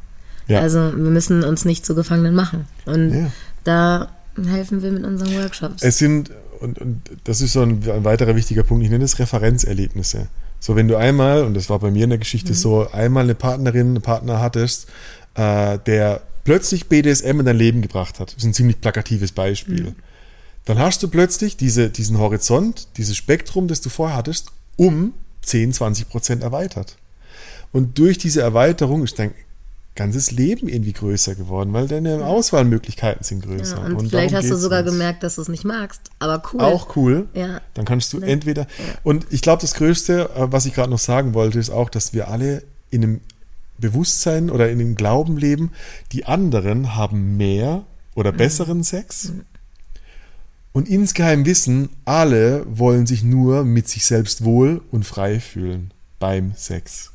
[0.48, 0.60] Ja.
[0.60, 2.68] Also wir müssen uns nicht zu Gefangenen machen.
[2.86, 3.32] Und ja.
[3.64, 4.10] da
[4.48, 5.82] helfen wir mit unseren Workshops.
[5.82, 6.30] Es sind,
[6.66, 10.28] und, und das ist so ein, ein, weiterer wichtiger Punkt, ich nenne es Referenzerlebnisse.
[10.60, 12.56] So, wenn du einmal, und das war bei mir in der Geschichte mhm.
[12.56, 14.88] so, einmal eine Partnerin, einen Partner hattest,
[15.36, 18.30] äh, der plötzlich BDSM in dein Leben gebracht hat.
[18.30, 19.84] Das ist ein ziemlich plakatives Beispiel.
[19.84, 19.96] Mhm.
[20.66, 25.74] Dann hast du plötzlich diese, diesen Horizont, dieses Spektrum, das du vorher hattest, um 10,
[25.74, 26.98] 20 Prozent erweitert.
[27.72, 29.34] Und durch diese Erweiterung ist dein
[29.96, 33.78] ganzes Leben irgendwie größer geworden, weil deine Auswahlmöglichkeiten sind größer.
[33.78, 34.92] Ja, und, und, vielleicht hast du sogar jetzt.
[34.92, 36.62] gemerkt, dass du es nicht magst, aber cool.
[36.62, 37.28] Auch cool.
[37.34, 37.62] Ja.
[37.74, 38.64] Dann kannst du entweder.
[38.64, 38.68] Ja.
[39.04, 42.14] Und ich glaube, das Größte, äh, was ich gerade noch sagen wollte, ist auch, dass
[42.14, 43.22] wir alle in einem
[43.78, 45.72] Bewusstsein oder in dem Glauben leben,
[46.12, 48.38] die anderen haben mehr oder mhm.
[48.38, 49.30] besseren Sex.
[49.30, 49.42] Mhm.
[50.74, 56.54] Und insgeheim wissen, alle wollen sich nur mit sich selbst wohl und frei fühlen beim
[56.56, 57.12] Sex.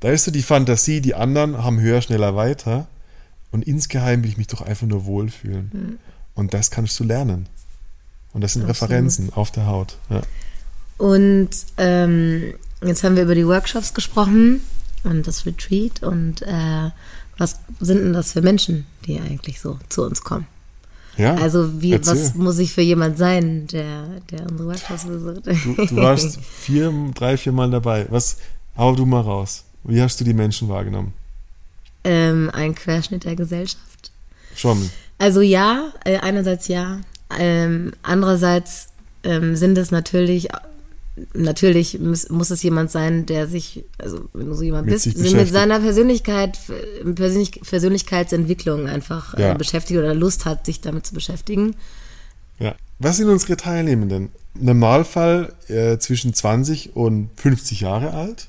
[0.00, 2.86] Da ist so die Fantasie, die anderen haben höher, schneller, weiter.
[3.50, 5.70] Und insgeheim will ich mich doch einfach nur wohlfühlen.
[5.72, 5.98] Mhm.
[6.34, 7.48] Und das kannst du lernen.
[8.32, 8.90] Und das sind Absolut.
[8.90, 9.96] Referenzen auf der Haut.
[10.10, 10.20] Ja.
[10.98, 14.60] Und ähm, jetzt haben wir über die Workshops gesprochen
[15.04, 16.02] und das Retreat.
[16.02, 16.90] Und äh,
[17.38, 20.46] was sind denn das für Menschen, die eigentlich so zu uns kommen?
[21.16, 25.46] Ja, also wie, was muss ich für jemand sein, der, der unsere Workshops besucht?
[25.46, 28.06] Du, du warst vier, drei, vier Mal dabei.
[28.08, 28.36] Was,
[28.76, 29.64] hau du mal raus.
[29.84, 31.12] Wie hast du die Menschen wahrgenommen?
[32.04, 34.12] Ähm, ein Querschnitt der Gesellschaft.
[34.54, 34.90] Schon.
[35.18, 37.00] Also ja, äh, einerseits ja.
[37.38, 38.88] Ähm, andererseits
[39.24, 40.48] ähm, sind es natürlich,
[41.34, 45.18] natürlich muss, muss, es jemand sein, der sich, also wenn du so jemand mit bist,
[45.18, 46.58] mit seiner Persönlichkeit,
[47.14, 49.52] Persönlich, Persönlichkeitsentwicklung einfach äh, ja.
[49.52, 51.74] äh, beschäftigt oder Lust hat, sich damit zu beschäftigen.
[52.58, 52.74] Ja.
[52.98, 54.30] Was sind unsere Teilnehmenden?
[54.54, 58.48] Normalfall äh, zwischen 20 und 50 Jahre alt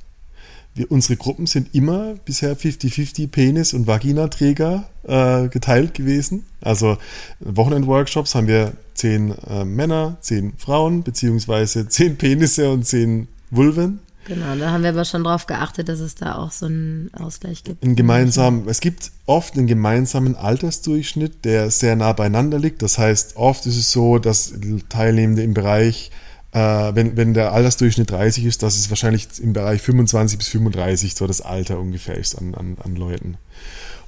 [0.75, 6.45] wir, unsere Gruppen sind immer bisher 50-50 Penis- und Vaginaträger äh, geteilt gewesen.
[6.61, 6.97] Also
[7.39, 13.99] Wochenend-Workshops haben wir zehn äh, Männer, zehn Frauen, beziehungsweise zehn Penisse und zehn Vulven.
[14.29, 17.63] Genau, da haben wir aber schon darauf geachtet, dass es da auch so einen Ausgleich
[17.63, 17.83] gibt.
[17.83, 22.83] Ein gemeinsam, es gibt oft einen gemeinsamen Altersdurchschnitt, der sehr nah beieinander liegt.
[22.83, 24.53] Das heißt, oft ist es so, dass
[24.87, 26.11] Teilnehmende im Bereich
[26.51, 26.59] äh,
[26.95, 31.27] wenn, wenn der Altersdurchschnitt 30 ist, dass es wahrscheinlich im Bereich 25 bis 35 so
[31.27, 33.37] das Alter ungefähr ist an, an, an Leuten.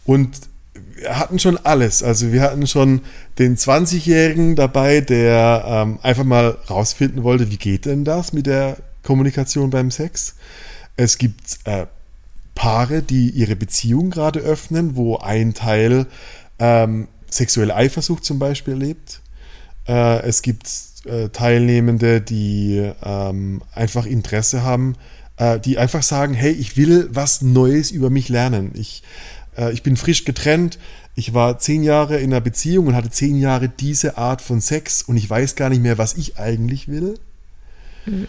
[0.05, 0.29] Und
[0.95, 2.01] wir hatten schon alles.
[2.01, 3.01] Also wir hatten schon
[3.37, 8.77] den 20-Jährigen dabei, der ähm, einfach mal rausfinden wollte, wie geht denn das mit der
[9.03, 10.35] Kommunikation beim Sex.
[10.95, 11.85] Es gibt äh,
[12.55, 16.05] Paare, die ihre Beziehung gerade öffnen, wo ein Teil
[16.59, 19.21] ähm, sexuelle Eifersucht zum Beispiel lebt.
[19.87, 20.67] Äh, es gibt
[21.05, 24.95] äh, Teilnehmende, die ähm, einfach Interesse haben,
[25.37, 28.71] äh, die einfach sagen, hey, ich will was Neues über mich lernen.
[28.75, 29.03] Ich,
[29.57, 30.77] äh, ich bin frisch getrennt,
[31.15, 35.01] ich war zehn Jahre in einer Beziehung und hatte zehn Jahre diese Art von Sex
[35.01, 37.19] und ich weiß gar nicht mehr, was ich eigentlich will.
[38.05, 38.27] Mhm.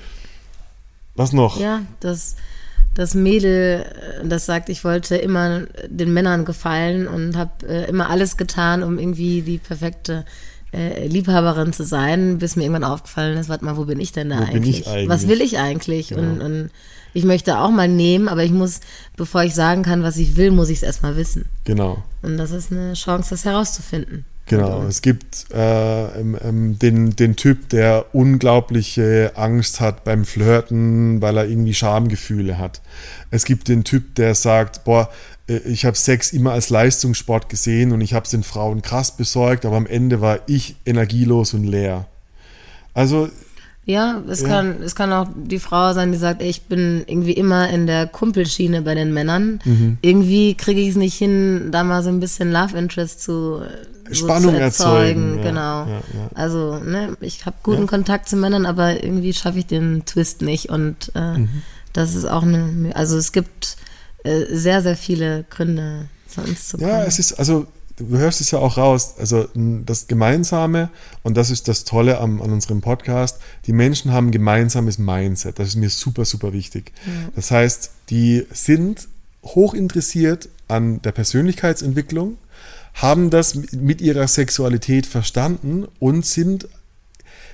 [1.14, 1.60] Was noch?
[1.60, 2.36] Ja, das,
[2.94, 3.84] das Mädel,
[4.22, 8.82] äh, das sagt, ich wollte immer den Männern gefallen und habe äh, immer alles getan,
[8.82, 10.24] um irgendwie die perfekte
[10.72, 14.30] äh, Liebhaberin zu sein, bis mir irgendwann aufgefallen ist, warte mal, wo bin ich denn
[14.30, 14.86] da eigentlich?
[14.88, 15.08] eigentlich?
[15.08, 16.10] Was will ich eigentlich?
[16.10, 16.18] Ja.
[16.18, 16.70] Und, und
[17.14, 18.80] ich möchte auch mal nehmen, aber ich muss,
[19.16, 21.46] bevor ich sagen kann, was ich will, muss ich es erstmal wissen.
[21.64, 22.02] Genau.
[22.22, 24.24] Und das ist eine Chance, das herauszufinden.
[24.46, 31.36] Genau, es gibt äh, ähm, den, den Typ, der unglaubliche Angst hat beim Flirten, weil
[31.36, 32.82] er irgendwie Schamgefühle hat.
[33.30, 35.08] Es gibt den Typ, der sagt, boah,
[35.58, 39.64] ich habe Sex immer als Leistungssport gesehen und ich habe es den Frauen krass besorgt,
[39.64, 42.06] aber am Ende war ich energielos und leer.
[42.94, 43.28] Also
[43.84, 44.48] ja, es ja.
[44.48, 47.88] kann es kann auch die Frau sein, die sagt, ey, ich bin irgendwie immer in
[47.88, 49.58] der Kumpelschiene bei den Männern.
[49.64, 49.98] Mhm.
[50.02, 53.62] Irgendwie kriege ich es nicht hin, da mal so ein bisschen Love Interest zu
[54.08, 55.38] so Spannung zu erzeugen.
[55.38, 55.86] Ja, genau.
[55.86, 56.00] Ja,
[56.34, 60.68] also ne, ich habe guten Kontakt zu Männern, aber irgendwie schaffe ich den Twist nicht
[60.68, 61.48] und äh, mhm.
[61.92, 62.92] das ist auch eine.
[62.94, 63.76] Also es gibt
[64.24, 66.90] äh, sehr, sehr viele Gründe, zu uns zu kommen.
[66.90, 70.90] Ja, es ist, also du hörst es ja auch raus, also das Gemeinsame,
[71.22, 75.58] und das ist das Tolle am, an unserem Podcast, die Menschen haben ein gemeinsames Mindset.
[75.58, 76.92] Das ist mir super, super wichtig.
[77.06, 77.12] Ja.
[77.36, 79.08] Das heißt, die sind
[79.44, 82.38] hoch interessiert an der Persönlichkeitsentwicklung,
[82.94, 86.68] haben das mit ihrer Sexualität verstanden und sind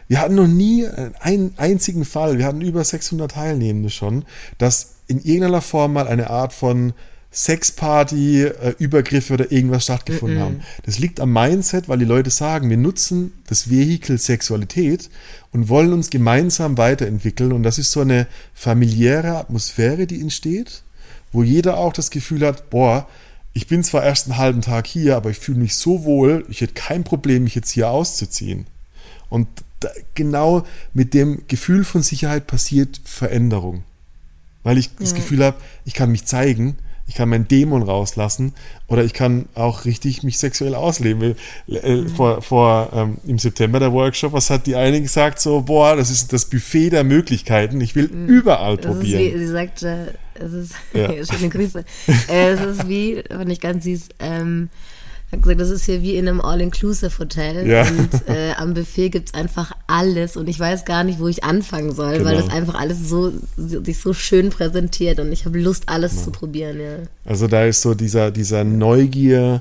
[0.09, 4.25] wir hatten noch nie einen einzigen Fall, wir hatten über 600 Teilnehmende schon,
[4.57, 6.93] dass in irgendeiner Form mal eine Art von
[7.33, 10.45] Sexparty, äh, Übergriffe oder irgendwas stattgefunden mm -mm.
[10.45, 10.61] haben.
[10.85, 15.11] Das liegt am Mindset, weil die Leute sagen, wir nutzen das Vehikel Sexualität
[15.53, 17.53] und wollen uns gemeinsam weiterentwickeln.
[17.53, 20.83] Und das ist so eine familiäre Atmosphäre, die entsteht,
[21.31, 23.07] wo jeder auch das Gefühl hat, boah,
[23.53, 26.61] ich bin zwar erst einen halben Tag hier, aber ich fühle mich so wohl, ich
[26.61, 28.67] hätte kein Problem, mich jetzt hier auszuziehen.
[29.29, 29.49] Und
[29.81, 33.85] da, genau mit dem Gefühl von Sicherheit passiert Veränderung.
[34.63, 34.93] Weil ich ja.
[35.01, 36.77] das Gefühl habe, ich kann mich zeigen,
[37.09, 38.53] ich kann meinen Dämon rauslassen
[38.87, 41.37] oder ich kann auch richtig mich sexuell ausleben.
[41.67, 42.09] Äh, mhm.
[42.11, 45.41] Vor, vor ähm, im September der Workshop, was hat die eine gesagt?
[45.41, 47.81] So, boah, das ist das Buffet der Möglichkeiten.
[47.81, 48.29] Ich will mhm.
[48.29, 49.23] überall das probieren.
[49.23, 51.09] Wie, sie sagt, äh, es ist ja.
[51.33, 51.83] schöne Grüße.
[52.29, 54.09] Äh, es ist wie, fand ich ganz süß.
[54.19, 54.69] Ähm,
[55.31, 57.69] hat gesagt, das ist hier wie in einem All-Inclusive-Hotel.
[57.69, 57.83] Ja.
[57.87, 60.37] Und äh, am Buffet gibt's einfach alles.
[60.37, 62.25] Und ich weiß gar nicht, wo ich anfangen soll, genau.
[62.25, 66.25] weil das einfach alles so sich so schön präsentiert und ich habe Lust, alles genau.
[66.25, 66.81] zu probieren.
[66.81, 66.97] Ja.
[67.27, 69.61] Also da ist so dieser, dieser Neugier,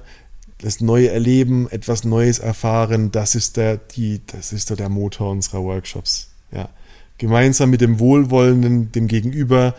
[0.59, 5.31] das neue Erleben, etwas Neues erfahren, das ist der, die, das ist so der Motor
[5.31, 6.29] unserer Workshops.
[6.51, 6.69] Ja.
[7.17, 9.75] Gemeinsam mit dem Wohlwollenden, dem Gegenüber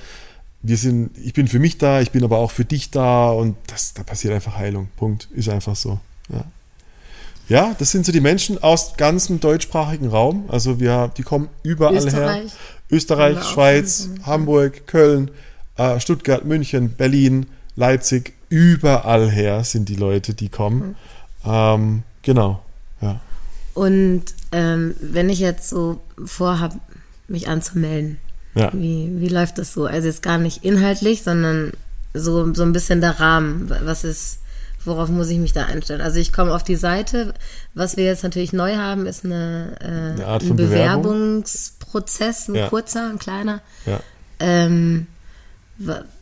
[0.63, 3.57] wir sind, ich bin für mich da, ich bin aber auch für dich da und
[3.69, 4.89] das, da passiert einfach Heilung.
[4.97, 5.29] Punkt.
[5.33, 6.01] Ist einfach so.
[6.29, 6.45] Ja.
[7.49, 10.45] ja das sind so die Menschen aus ganzem deutschsprachigen Raum.
[10.49, 12.43] Also wir, die kommen überall Österreich.
[12.43, 12.51] her.
[12.91, 15.31] Österreich, Schweiz, Hamburg, Köln,
[15.77, 20.97] äh, Stuttgart, München, Berlin, Leipzig, überall her sind die Leute, die kommen.
[21.45, 21.51] Mhm.
[21.51, 22.63] Ähm, genau,
[23.01, 23.21] ja.
[23.75, 26.81] Und ähm, wenn ich jetzt so vorhabe,
[27.29, 28.19] mich anzumelden,
[28.59, 28.73] ja.
[28.73, 29.87] Wie, wie läuft das so?
[29.87, 31.73] Also jetzt gar nicht inhaltlich, sondern
[32.15, 33.71] so, so ein bisschen der Rahmen.
[33.85, 34.41] Was ist,
[34.85, 36.01] worauf muss ich mich da einstellen?
[36.01, 37.35] Also ich komme auf die Seite.
[37.75, 42.55] Was wir jetzt natürlich neu haben, ist eine, äh, eine Art von ein Bewerbungsprozess, ein
[42.55, 42.69] ja.
[42.69, 43.61] kurzer, ein kleiner.
[43.87, 44.01] Ja.
[44.41, 45.07] Ähm,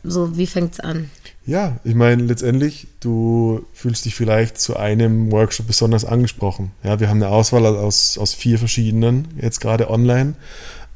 [0.03, 1.09] so, wie fängt es an?
[1.45, 6.71] Ja, ich meine, letztendlich, du fühlst dich vielleicht zu einem Workshop besonders angesprochen.
[6.83, 10.35] Ja, wir haben eine Auswahl aus, aus vier verschiedenen, jetzt gerade online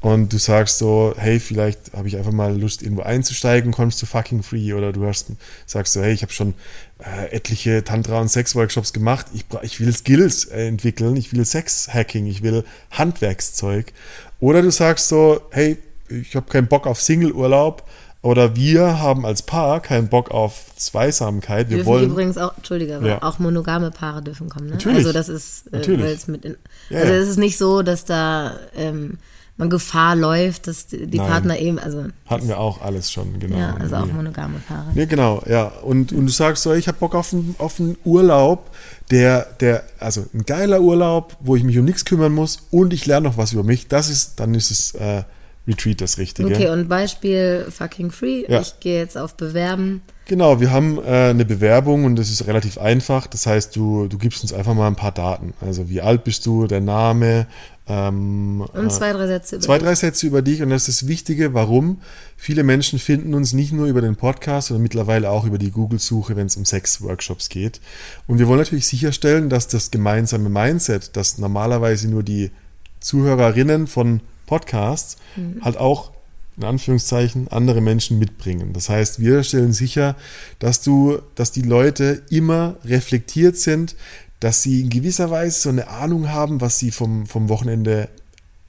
[0.01, 4.07] und du sagst so, hey, vielleicht habe ich einfach mal Lust, irgendwo einzusteigen, kommst du
[4.07, 5.27] fucking free oder du hast,
[5.67, 6.55] sagst so, hey, ich habe schon
[6.99, 12.25] äh, etliche Tantra- und Sex-Workshops gemacht, ich, ich will Skills äh, entwickeln, ich will Sex-Hacking,
[12.25, 13.93] ich will Handwerkszeug.
[14.39, 15.77] Oder du sagst so, hey,
[16.09, 17.87] ich habe keinen Bock auf Single-Urlaub,
[18.23, 21.69] oder wir haben als Paar keinen Bock auf Zweisamkeit.
[21.69, 23.21] Wir dürfen wollen übrigens auch, Entschuldige, ja.
[23.23, 24.67] auch monogame Paare dürfen kommen.
[24.67, 24.73] Ne?
[24.73, 24.97] Natürlich.
[24.99, 26.27] Also das ist, äh, Natürlich.
[26.27, 26.57] mit in,
[26.89, 29.17] ja, also es ist nicht so, dass da ähm,
[29.61, 32.05] man Gefahr läuft, dass die, die Partner eben, also.
[32.25, 33.57] Hatten wir auch alles schon, genau.
[33.57, 34.87] Ja, also auch monogame Paare.
[34.95, 35.71] Ja, genau, ja.
[35.83, 38.71] Und, und du sagst so, ich habe Bock auf einen, auf einen Urlaub,
[39.11, 43.05] der, der, also ein geiler Urlaub, wo ich mich um nichts kümmern muss und ich
[43.05, 43.87] lerne noch was über mich.
[43.87, 45.23] Das ist, dann ist es äh,
[45.67, 46.49] Retreat das Richtige.
[46.49, 48.45] Okay, und Beispiel fucking free.
[48.47, 48.61] Ja.
[48.61, 50.01] Ich gehe jetzt auf Bewerben.
[50.25, 53.27] Genau, wir haben äh, eine Bewerbung und das ist relativ einfach.
[53.27, 55.53] Das heißt, du, du gibst uns einfach mal ein paar Daten.
[55.61, 57.47] Also wie alt bist du, der Name,
[57.87, 59.87] ähm, und zwei, drei Sätze über Zwei, dich.
[59.87, 60.61] drei Sätze über dich.
[60.61, 62.01] Und das ist das Wichtige, warum
[62.37, 66.35] viele Menschen finden uns nicht nur über den Podcast, sondern mittlerweile auch über die Google-Suche,
[66.35, 67.81] wenn es um Sex-Workshops geht.
[68.27, 72.51] Und wir wollen natürlich sicherstellen, dass das gemeinsame Mindset, das normalerweise nur die
[72.99, 75.63] Zuhörerinnen von Podcasts mhm.
[75.63, 76.11] halt auch
[76.57, 78.73] in Anführungszeichen andere Menschen mitbringen.
[78.73, 80.15] Das heißt, wir stellen sicher,
[80.59, 83.95] dass du, dass die Leute immer reflektiert sind,
[84.41, 88.09] dass sie in gewisser Weise so eine Ahnung haben, was sie vom, vom Wochenende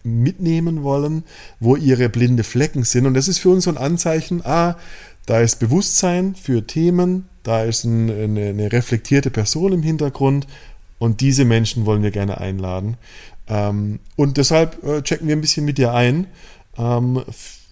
[0.05, 1.25] mitnehmen wollen,
[1.61, 3.07] wo ihre blinde Flecken sind.
[3.07, 4.77] Und das ist für uns so ein Anzeichen, ah,
[5.27, 10.47] da ist Bewusstsein für Themen, da ist ein, eine, eine, reflektierte Person im Hintergrund
[10.99, 12.97] und diese Menschen wollen wir gerne einladen.
[13.49, 16.27] Ähm, und deshalb äh, checken wir ein bisschen mit dir ein
[16.77, 17.23] ähm,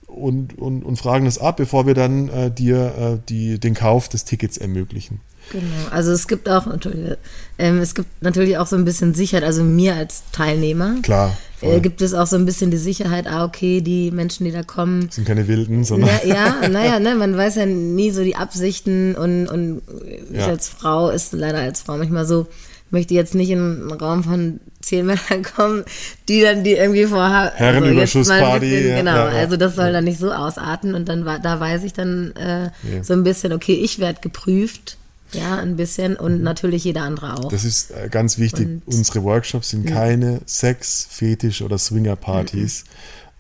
[0.07, 4.09] und, und, und fragen das ab, bevor wir dann äh, dir äh, die, den Kauf
[4.09, 5.21] des Tickets ermöglichen.
[5.51, 7.19] Genau, also es gibt auch, Entschuldige,
[7.59, 10.97] ähm, es gibt natürlich auch so ein bisschen Sicherheit, also mir als Teilnehmer.
[11.03, 11.37] Klar.
[11.61, 14.63] Äh, gibt es auch so ein bisschen die Sicherheit, ah, okay, die Menschen, die da
[14.63, 15.11] kommen.
[15.11, 16.09] Sind keine Wilden, sondern.
[16.25, 19.83] Ja, ja naja, ne, man weiß ja nie so die Absichten und, und
[20.31, 20.47] ich ja.
[20.47, 22.47] als Frau ist leider als Frau manchmal so,
[22.91, 25.85] möchte jetzt nicht in einen Raum von zehn Männern kommen,
[26.29, 27.55] die dann die irgendwie vorhaben.
[27.57, 28.77] Herrenüberschussparty.
[28.77, 31.61] Also genau, ja, ja, also das soll dann nicht so ausarten und dann war, da
[31.61, 32.70] weiß ich dann äh,
[33.03, 34.97] so ein bisschen, okay, ich werde geprüft
[35.33, 36.43] ja, ein bisschen und mhm.
[36.43, 37.49] natürlich jeder andere auch.
[37.49, 38.66] Das ist äh, ganz wichtig.
[38.66, 42.85] Und, Unsere Workshops sind keine Sex-, Fetisch- oder Swinger-Partys.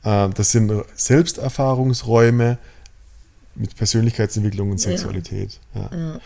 [0.02, 0.34] Mhm.
[0.34, 2.56] Das sind Selbsterfahrungsräume
[3.54, 5.60] mit Persönlichkeitsentwicklung und Sexualität.
[5.74, 5.90] Ja.
[5.92, 6.20] Ja.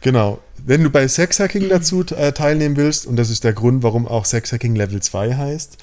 [0.00, 0.40] Genau.
[0.64, 1.68] Wenn du bei Sexhacking mhm.
[1.68, 5.78] dazu äh, teilnehmen willst, und das ist der Grund, warum auch Sexhacking Level 2 heißt,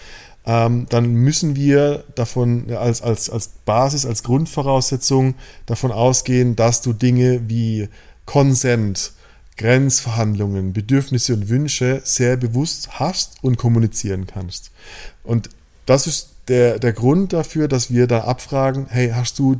[0.45, 5.35] ähm, dann müssen wir davon als, als, als Basis, als Grundvoraussetzung
[5.65, 7.89] davon ausgehen, dass du Dinge wie
[8.25, 9.11] Konsent,
[9.57, 14.71] Grenzverhandlungen, Bedürfnisse und Wünsche sehr bewusst hast und kommunizieren kannst.
[15.23, 15.49] Und
[15.85, 19.59] das ist der, der Grund dafür, dass wir da abfragen, hey, hast du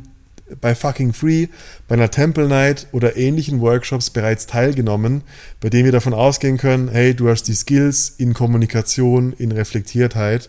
[0.60, 1.48] bei Fucking Free,
[1.88, 5.22] bei einer Temple Night oder ähnlichen Workshops bereits teilgenommen,
[5.60, 10.48] bei denen wir davon ausgehen können, hey, du hast die Skills in Kommunikation, in Reflektiertheit.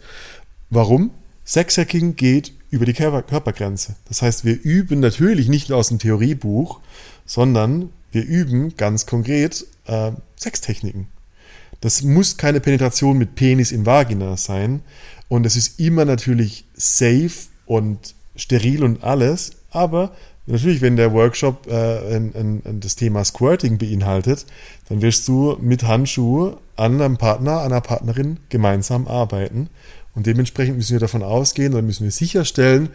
[0.69, 1.11] Warum?
[1.43, 3.95] Sexhacking geht über die Körpergrenze.
[4.07, 6.79] Das heißt, wir üben natürlich nicht nur aus dem Theoriebuch,
[7.25, 11.07] sondern wir üben ganz konkret äh, Sextechniken.
[11.81, 14.81] Das muss keine Penetration mit Penis in Vagina sein.
[15.27, 17.31] Und es ist immer natürlich safe
[17.65, 19.51] und steril und alles.
[19.69, 20.11] Aber
[20.45, 24.45] natürlich, wenn der Workshop äh, ein, ein, ein das Thema Squirting beinhaltet,
[24.89, 29.69] dann wirst du mit Handschuhe an einem Partner, einer Partnerin gemeinsam arbeiten.
[30.15, 32.89] Und dementsprechend müssen wir davon ausgehen oder müssen wir sicherstellen,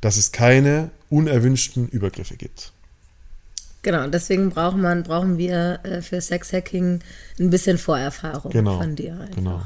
[0.00, 2.72] dass es keine unerwünschten Übergriffe gibt.
[3.86, 6.98] Genau, deswegen braucht man, brauchen wir äh, für Sexhacking
[7.38, 9.12] ein bisschen Vorerfahrung genau, von dir.
[9.12, 9.36] Einfach.
[9.36, 9.60] Genau.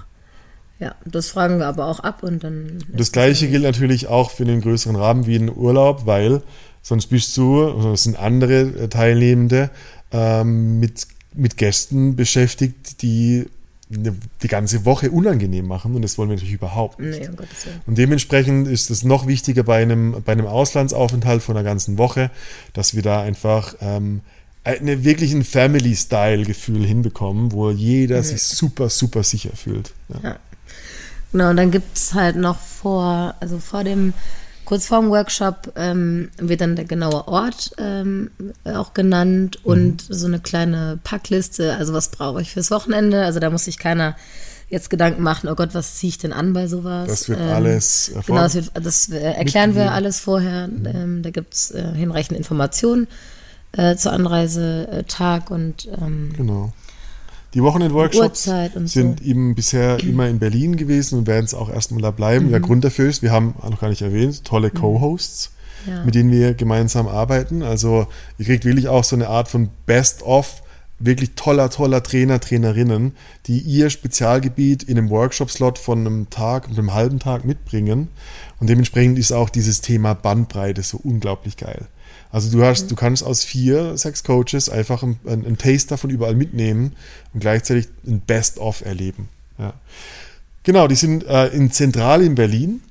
[0.79, 2.85] Ja, das fragen wir aber auch ab und dann.
[2.93, 6.43] Das gleiche gilt natürlich auch für den größeren Rahmen wie einen Urlaub, weil
[6.83, 9.71] sonst bist du, also sind andere äh, Teilnehmende
[10.12, 13.47] ähm, mit, mit Gästen beschäftigt, die
[13.91, 17.20] die ganze Woche unangenehm machen und das wollen wir natürlich überhaupt nicht.
[17.20, 17.36] Nee, um.
[17.86, 22.30] Und dementsprechend ist es noch wichtiger bei einem, bei einem Auslandsaufenthalt von einer ganzen Woche,
[22.72, 24.20] dass wir da einfach ähm,
[24.62, 28.24] eine wirklich ein Family-Style-Gefühl hinbekommen, wo jeder mhm.
[28.24, 29.93] sich super, super sicher fühlt.
[30.09, 30.30] Ja.
[30.30, 30.36] ja.
[31.32, 34.12] Genau, und dann gibt es halt noch vor, also vor dem,
[34.71, 38.31] kurz vor dem Workshop ähm, wird dann der genaue Ort ähm,
[38.62, 39.71] auch genannt mhm.
[39.73, 43.25] und so eine kleine Packliste, also was brauche ich fürs Wochenende.
[43.25, 44.14] Also da muss sich keiner
[44.68, 47.09] jetzt Gedanken machen, oh Gott, was ziehe ich denn an bei sowas?
[47.09, 50.68] Das wird ähm, alles Genau, das, wird, das äh, erklären wir alles vorher.
[50.68, 50.87] Mhm.
[50.87, 53.09] Ähm, da gibt es äh, hinreichende Informationen
[53.73, 56.73] äh, zur Anreisetag und ähm, genau.
[57.55, 58.45] Die Wochenend-Workshops
[58.85, 59.25] sind so.
[59.25, 62.47] eben bisher immer in Berlin gewesen und werden es auch erstmal da bleiben.
[62.47, 62.51] Mhm.
[62.51, 64.79] Der Grund dafür ist, wir haben noch gar nicht erwähnt, tolle mhm.
[64.79, 65.51] Co-Hosts,
[65.87, 66.05] ja.
[66.05, 67.63] mit denen wir gemeinsam arbeiten.
[67.63, 68.07] Also
[68.39, 70.63] ihr kriegt wirklich auch so eine Art von Best-of,
[71.01, 76.79] wirklich toller, toller Trainer, Trainerinnen, die ihr Spezialgebiet in einem Workshop-Slot von einem Tag und
[76.79, 78.09] einem halben Tag mitbringen.
[78.61, 81.89] Und dementsprechend ist auch dieses Thema Bandbreite so unglaublich geil.
[82.33, 82.89] Also du hast, mhm.
[82.89, 86.95] du kannst aus vier Sex-Coaches einfach einen, einen Taste davon überall mitnehmen
[87.35, 89.28] und gleichzeitig ein Best-of erleben.
[89.59, 89.74] Ja.
[90.62, 92.83] Genau, die sind äh, in Zentral in Berlin.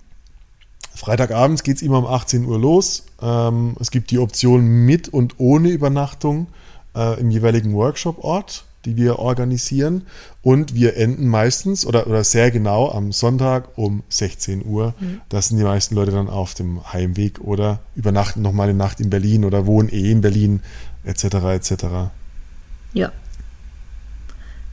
[0.96, 3.06] Freitagabends geht es immer um 18 Uhr los.
[3.22, 6.48] Ähm, es gibt die Option mit und ohne Übernachtung
[6.96, 10.04] äh, im jeweiligen Workshop-Ort die wir organisieren.
[10.42, 14.94] Und wir enden meistens oder, oder sehr genau am Sonntag um 16 Uhr.
[15.00, 15.22] Mhm.
[15.30, 19.10] Da sind die meisten Leute dann auf dem Heimweg oder übernachten nochmal eine Nacht in
[19.10, 20.62] Berlin oder wohnen eh in Berlin,
[21.04, 21.24] etc.
[21.24, 21.86] etc.
[22.94, 23.12] Ja,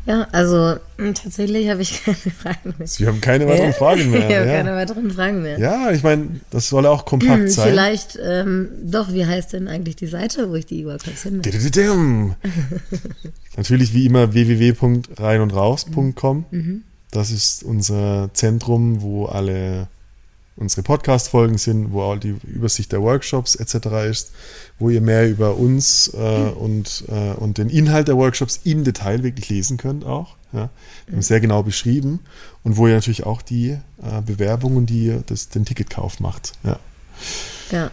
[0.07, 2.87] ja, also hm, tatsächlich habe ich keine Fragen mehr.
[2.87, 4.21] Sie haben keine weiteren Fragen mehr.
[4.21, 4.53] Ich habe ja.
[4.53, 5.59] keine weiteren Fragen mehr.
[5.59, 7.71] Ja, ich meine, das soll auch kompakt hm, sein.
[7.71, 11.47] Vielleicht, ähm, doch, wie heißt denn eigentlich die Seite, wo ich die Workshops finde?
[13.57, 16.45] Natürlich wie immer www.reinundraus.com.
[16.51, 16.83] Mhm.
[17.11, 19.89] Das ist unser Zentrum, wo alle
[20.57, 23.87] unsere Podcast-Folgen sind, wo auch die Übersicht der Workshops etc.
[24.09, 24.33] ist,
[24.79, 29.23] wo ihr mehr über uns äh, und, äh, und den Inhalt der Workshops im Detail
[29.23, 30.37] wirklich lesen könnt auch.
[30.53, 30.71] Ja.
[31.07, 32.21] Wir haben sehr genau beschrieben
[32.63, 36.53] und wo ihr natürlich auch die äh, Bewerbung und die, das, den Ticketkauf macht.
[36.65, 36.79] Ja.
[37.71, 37.91] ja.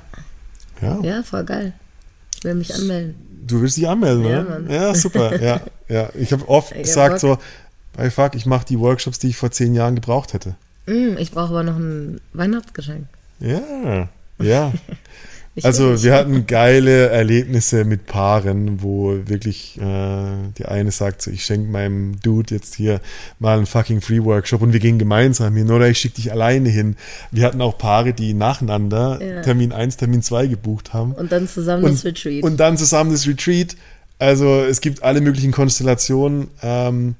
[0.82, 1.00] Ja.
[1.02, 1.74] Ja, voll geil.
[2.38, 3.16] Ich will mich anmelden.
[3.46, 4.62] Du willst dich anmelden, ja, oder?
[4.70, 5.42] Ja, super.
[5.42, 6.10] ja, ja.
[6.16, 7.38] Ich habe oft ich gesagt hab so,
[7.94, 10.56] bei Fuck, ich mache die Workshops, die ich vor zehn Jahren gebraucht hätte.
[10.86, 13.06] Mm, ich brauche aber noch ein Weihnachtsgeschenk.
[13.40, 14.10] Ja,
[14.40, 14.74] ja.
[15.64, 21.46] also wir hatten geile Erlebnisse mit Paaren, wo wirklich äh, die eine sagt so, ich
[21.46, 23.00] schenke meinem Dude jetzt hier
[23.40, 26.70] mal einen fucking Free Workshop und wir gehen gemeinsam hin oder ich schicke dich alleine
[26.70, 26.96] hin.
[27.32, 29.42] Wir hatten auch Paare, die nacheinander ja.
[29.42, 31.14] Termin 1, Termin 2 gebucht haben.
[31.14, 32.44] Und dann zusammen und, das Retreat.
[32.44, 33.76] Und dann zusammen das Retreat.
[34.20, 36.48] Also es gibt alle möglichen Konstellationen.
[36.62, 37.16] Ähm,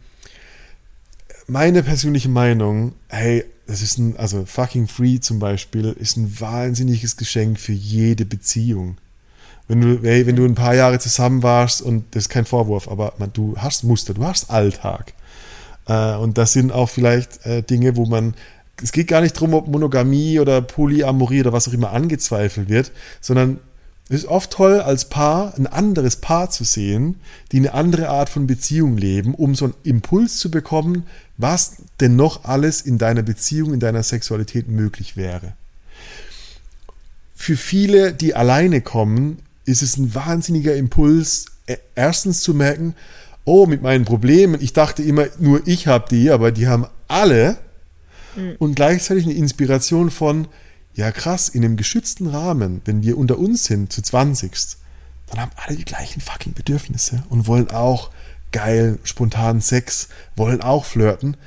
[1.48, 7.16] meine persönliche Meinung, hey, das ist ein, also fucking free zum Beispiel, ist ein wahnsinniges
[7.16, 8.98] Geschenk für jede Beziehung.
[9.68, 12.90] Wenn du, hey, wenn du ein paar Jahre zusammen warst und das ist kein Vorwurf,
[12.90, 15.14] aber man, du hast Muster, du hast Alltag.
[15.88, 18.34] Äh, und das sind auch vielleicht äh, Dinge, wo man,
[18.82, 22.92] es geht gar nicht darum, ob Monogamie oder Polyamorie oder was auch immer angezweifelt wird,
[23.22, 23.60] sondern
[24.10, 27.16] es ist oft toll, als Paar ein anderes Paar zu sehen,
[27.52, 32.16] die eine andere Art von Beziehung leben, um so einen Impuls zu bekommen, was denn
[32.16, 35.54] noch alles in deiner Beziehung, in deiner Sexualität möglich wäre.
[37.36, 42.96] Für viele, die alleine kommen, ist es ein wahnsinniger Impuls, äh, erstens zu merken,
[43.46, 47.58] oh, mit meinen Problemen, ich dachte immer, nur ich habe die, aber die haben alle.
[48.36, 48.56] Mhm.
[48.60, 50.48] Und gleichzeitig eine Inspiration von,
[50.96, 54.52] ja krass, in einem geschützten Rahmen, wenn wir unter uns sind, zu 20.
[55.28, 58.12] Dann haben alle die gleichen fucking Bedürfnisse und wollen auch
[58.52, 61.38] geil, spontanen Sex, wollen auch flirten.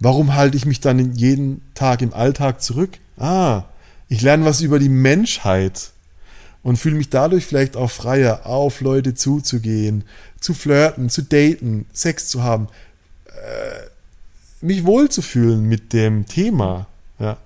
[0.00, 2.98] Warum halte ich mich dann jeden Tag im Alltag zurück?
[3.18, 3.64] Ah,
[4.08, 5.90] ich lerne was über die Menschheit
[6.62, 10.04] und fühle mich dadurch vielleicht auch freier, auf Leute zuzugehen,
[10.40, 12.68] zu flirten, zu daten, Sex zu haben,
[13.26, 13.86] äh,
[14.60, 16.86] mich wohlzufühlen mit dem Thema.
[17.18, 17.36] Ja.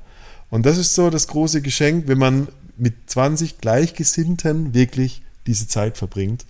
[0.51, 5.97] Und das ist so das große Geschenk, wenn man mit 20 Gleichgesinnten wirklich diese Zeit
[5.97, 6.45] verbringt.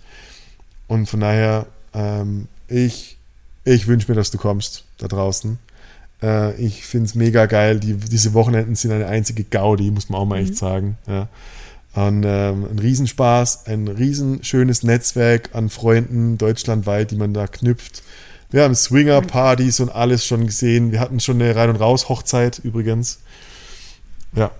[0.87, 3.17] Und von daher, ähm, ich,
[3.63, 5.59] ich wünsche mir, dass du kommst da draußen.
[6.21, 7.79] Äh, ich finde es mega geil.
[7.79, 10.47] Die, diese Wochenenden sind eine einzige Gaudi, muss man auch mal mhm.
[10.47, 10.97] echt sagen.
[11.07, 11.27] Ja.
[11.93, 18.01] Und, ähm, ein Riesenspaß, ein riesenschönes Netzwerk an Freunden deutschlandweit, die man da knüpft.
[18.49, 20.91] Wir haben Swinger-Partys und alles schon gesehen.
[20.91, 23.19] Wir hatten schon eine Rein- und Raus-Hochzeit übrigens.
[24.35, 24.51] Ja.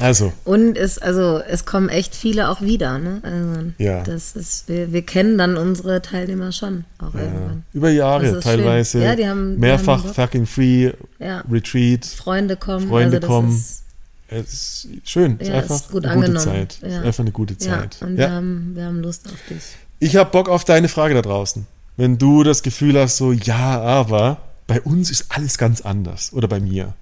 [0.00, 0.32] Also.
[0.44, 3.20] Und es, also, es kommen echt viele auch wieder, ne?
[3.22, 4.02] Also, ja.
[4.04, 7.22] Das ist, wir, wir kennen dann unsere Teilnehmer schon auch ja.
[7.22, 7.64] irgendwann.
[7.72, 9.02] Über Jahre teilweise.
[9.02, 11.42] Ja, die haben, mehrfach die haben fucking free ja.
[11.50, 12.04] Retreat.
[12.04, 12.88] Freunde kommen.
[12.88, 13.56] Freunde also kommen.
[13.56, 13.82] Ist,
[14.28, 15.38] es ist schön.
[15.40, 16.44] Ja, es ist einfach ist gut eine angenommen.
[16.44, 16.78] gute Zeit.
[16.88, 17.00] Ja.
[17.00, 17.98] Einfach eine gute Zeit.
[18.00, 19.62] Ja, und Wir, haben, wir haben Lust auf dich.
[19.98, 21.66] Ich habe Bock auf deine Frage da draußen.
[21.96, 26.32] Wenn du das Gefühl hast, so, ja, aber bei uns ist alles ganz anders.
[26.32, 26.94] Oder bei mir.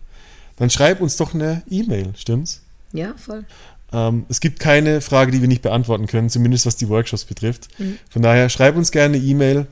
[0.56, 2.62] Dann schreib uns doch eine E-Mail, stimmt's?
[2.92, 3.44] Ja, voll.
[3.92, 7.68] Ähm, es gibt keine Frage, die wir nicht beantworten können, zumindest was die Workshops betrifft.
[7.78, 7.98] Mhm.
[8.10, 9.66] Von daher schreib uns gerne eine E-Mail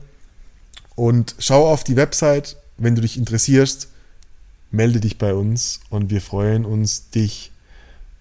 [0.95, 2.57] und schau auf die Website.
[2.77, 3.89] Wenn du dich interessierst,
[4.71, 7.51] melde dich bei uns und wir freuen uns, dich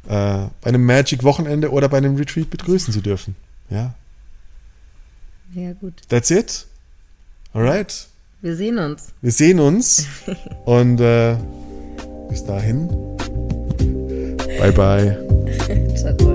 [0.06, 3.36] äh, bei einem Magic-Wochenende oder bei einem Retreat begrüßen zu dürfen.
[3.70, 3.94] Ja.
[5.54, 5.94] Ja, gut.
[6.08, 6.66] That's it.
[7.52, 8.08] Alright.
[8.42, 9.12] Wir sehen uns.
[9.22, 10.06] Wir sehen uns
[10.64, 11.36] und äh,
[12.28, 12.88] bis dahin.
[14.58, 15.16] Bye bye.